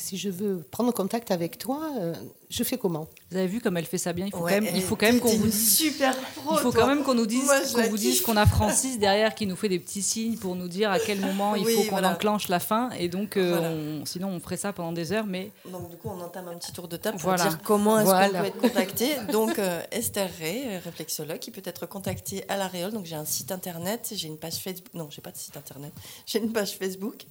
[0.00, 2.14] si je veux prendre contact avec toi, euh,
[2.48, 3.06] je fais comment?
[3.30, 4.26] Vous avez vu comme elle fait ça bien.
[4.26, 5.76] Il faut Ouais, quand même, il faut quand même qu'on vous dise.
[5.76, 6.80] super pro, Il faut toi.
[6.82, 9.54] quand même qu'on nous dise qu'on la vous dise qu'on a Francis derrière qui nous
[9.56, 12.12] fait des petits signes pour nous dire à quel moment il Oui, faut qu'on voilà.
[12.12, 12.90] enclenche la fin.
[12.98, 13.70] Et donc, euh, Voilà.
[13.70, 15.26] on- sinon, on ferait ça pendant des heures.
[15.26, 17.44] Mais Donc du coup, on entame un petit tour de table pour Voilà.
[17.48, 18.28] dire comment est-ce Voilà.
[18.28, 19.06] qu'on peut être contacté.
[19.32, 22.92] Donc euh, Esther Ray, réflexologue, qui peut être contactée à l'Aréole.
[22.92, 24.92] Donc j'ai un site internet, j'ai une page Facebook.
[24.94, 25.92] Non, j'ai pas de site internet.
[26.26, 27.26] J'ai une page Facebook.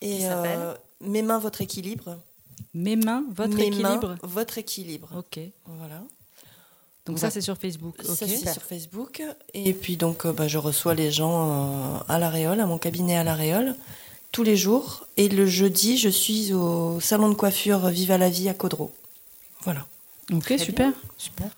[0.00, 0.58] Et Qui s'appelle?
[0.58, 2.18] euh, Mes mains, votre équilibre.
[2.74, 4.08] mes mains, votre Mes équilibre.
[4.08, 5.10] mains, votre équilibre.
[5.16, 5.38] Ok.
[5.66, 6.02] Voilà.
[7.04, 7.96] Donc On ça, c'est sur Facebook.
[8.08, 8.14] Ok.
[8.16, 9.22] Ça, c'est sur Facebook.
[9.54, 13.16] Et puis, donc, euh, bah, je reçois les gens euh, à l'Aréole, à mon cabinet
[13.16, 13.74] à l'Aréole,
[14.30, 15.06] tous les jours.
[15.16, 18.92] Et le jeudi, je suis au salon de coiffure Viva la vie à Caudreau.
[19.62, 19.86] Voilà.
[20.32, 20.92] Ok, super.
[21.18, 21.48] Super.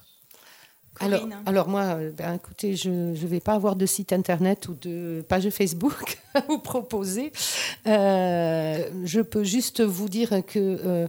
[1.01, 5.25] Alors, moi, euh, ben, écoutez, je ne vais pas avoir de site internet ou de
[5.29, 7.33] page Facebook à vous proposer.
[7.87, 11.07] Euh, je peux juste vous dire que euh,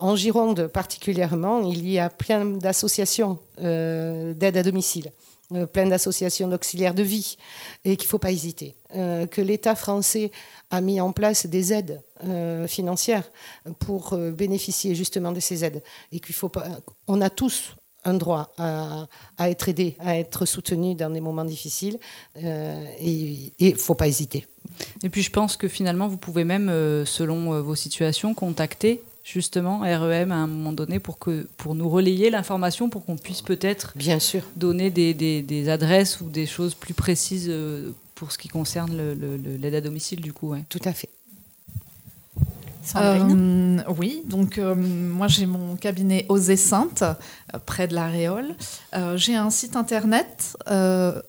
[0.00, 5.10] en Gironde particulièrement, il y a plein d'associations d'aide à domicile.
[5.72, 7.36] plein d'associations d'auxiliaires de vie
[7.84, 8.76] et qu'il ne faut pas hésiter.
[8.92, 10.30] Que l'État français
[10.70, 12.00] a mis en place des aides
[12.68, 13.28] financières
[13.80, 15.82] pour bénéficier justement de ces aides
[16.12, 16.36] et qu'il
[17.20, 17.77] a tous
[18.08, 19.06] un droit à,
[19.36, 21.98] à être aidé, à être soutenu dans des moments difficiles
[22.42, 24.46] euh, et il ne faut pas hésiter.
[25.02, 29.00] Et puis je pense que finalement, vous pouvez même, euh, selon euh, vos situations, contacter
[29.24, 33.42] justement REM à un moment donné pour, que, pour nous relayer l'information, pour qu'on puisse
[33.42, 34.42] peut-être Bien sûr.
[34.56, 37.52] donner des, des- des adresses ou des choses plus précises
[38.14, 40.48] pour ce qui concerne le- le- le- l'aide à domicile du coup.
[40.50, 40.64] ouais.
[40.70, 41.10] Tout à fait.
[42.88, 47.14] Sandrine Euh, oui, donc euh, moi j'ai mon cabinet Osée Sainte, euh,
[47.66, 48.56] près de la Réole.
[49.16, 50.56] J'ai un site internet,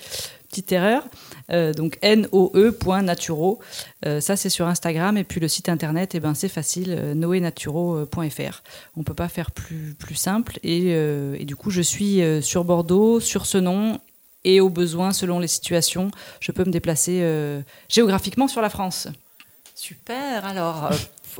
[0.55, 1.03] petite erreur.
[1.51, 3.59] Euh, donc noe.naturo.
[4.07, 5.17] Euh, ça, c'est sur Instagram.
[5.17, 8.63] Et puis le site internet, eh ben, c'est facile, euh, noenaturo.fr.
[8.97, 10.59] On peut pas faire plus, plus simple.
[10.63, 13.99] Et, euh, et du coup, je suis euh, sur Bordeaux, sur ce nom.
[14.45, 17.25] Et au besoin, selon les situations, je peux me déplacer
[17.89, 19.09] géographiquement sur la France.
[19.75, 20.45] Super.
[20.45, 20.91] Alors,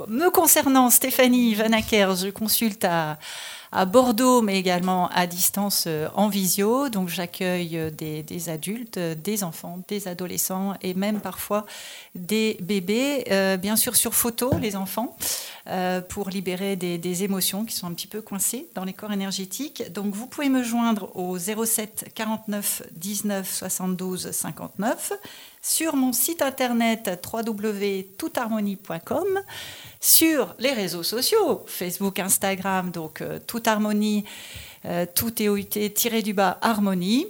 [0.07, 3.19] me concernant, Stéphanie Vanacker, je consulte à,
[3.75, 6.87] à Bordeaux, mais également à distance euh, en visio.
[6.87, 11.65] Donc, j'accueille euh, des, adultes, euh, des enfants, des adolescents et même parfois
[12.15, 13.25] des bébés.
[13.61, 15.17] Bien sûr, sur photo, les enfants,
[16.09, 19.91] pour libérer des, des émotions qui sont un petit peu coincées dans les corps énergétiques.
[19.91, 25.13] Donc, vous pouvez me joindre au 07 49 19 72 59
[25.65, 29.41] sur mon site internet www.toutharmonie.com,
[29.99, 34.25] sur les réseaux sociaux, Facebook, Instagram, donc euh, Toute Harmonie,
[34.85, 37.25] euh, tout tiré du bas Harmonie.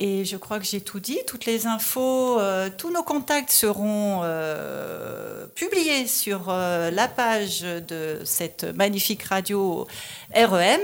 [0.00, 1.18] Et je crois que j'ai tout dit.
[1.26, 8.20] Toutes les infos, euh, tous nos contacts seront euh, publiés sur euh, la page de
[8.24, 9.88] cette magnifique radio
[10.34, 10.80] REM.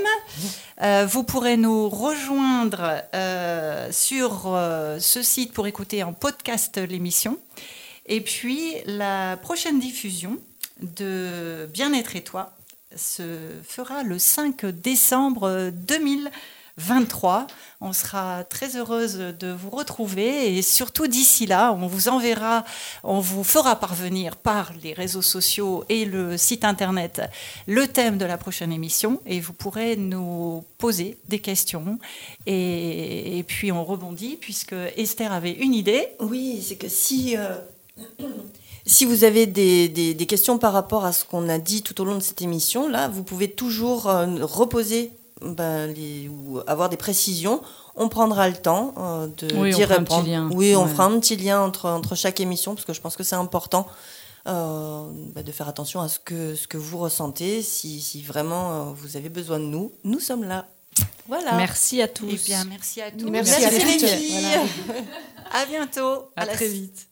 [1.07, 3.03] Vous pourrez nous rejoindre
[3.93, 4.59] sur
[4.99, 7.39] ce site pour écouter en podcast l'émission.
[8.07, 10.39] Et puis la prochaine diffusion
[10.83, 12.53] de Bien-être et toi
[12.97, 15.71] se fera le 5 décembre
[16.79, 17.47] 2023.
[17.81, 22.65] On sera très heureuse de vous retrouver et surtout d'ici là, on vous enverra,
[23.03, 27.23] on vous fera parvenir par les réseaux sociaux et le site internet
[27.67, 31.99] le thème de la prochaine émission et vous pourrez nous poser des questions
[32.47, 36.09] et, puis on rebondit puisque Esther avait une idée.
[36.21, 37.55] Oui, c'est que si, euh,
[38.87, 42.01] si vous avez des, des- des questions par rapport à ce qu'on a dit tout
[42.01, 45.13] au long de cette émission, là, vous pouvez toujours euh, reposer
[45.43, 47.61] ben, les, ou avoir des précisions.
[47.97, 50.23] On prendra le temps euh, de Oui, on d'y fera un répondre.
[50.23, 50.51] petit lien.
[50.53, 50.89] Oui, on Ouais.
[50.91, 53.87] fera un petit lien entre, entre chaque émission parce que je pense que c'est important.
[54.47, 57.63] euh, bah, de faire attention à ce que, ce que vous ressentez.
[57.63, 60.67] Si, si vraiment euh, vous avez besoin de nous, nous sommes là.
[61.29, 61.55] Voilà.
[61.57, 62.29] Merci à tous.
[62.31, 63.31] Eh bien, merci à tous.
[63.31, 64.41] Merci Merci, à les filles.
[64.87, 65.01] Voilà.
[65.51, 66.31] À bientôt.
[66.37, 67.09] À très vite.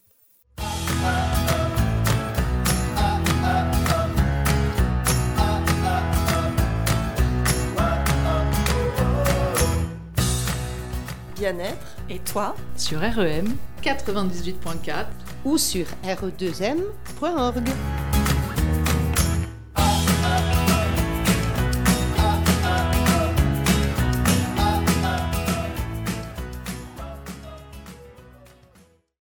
[11.42, 11.96] Bien-être.
[12.08, 13.56] Et toi Sur E REM.
[13.82, 15.06] 98.4.
[15.44, 17.68] Ou sur re2m.org.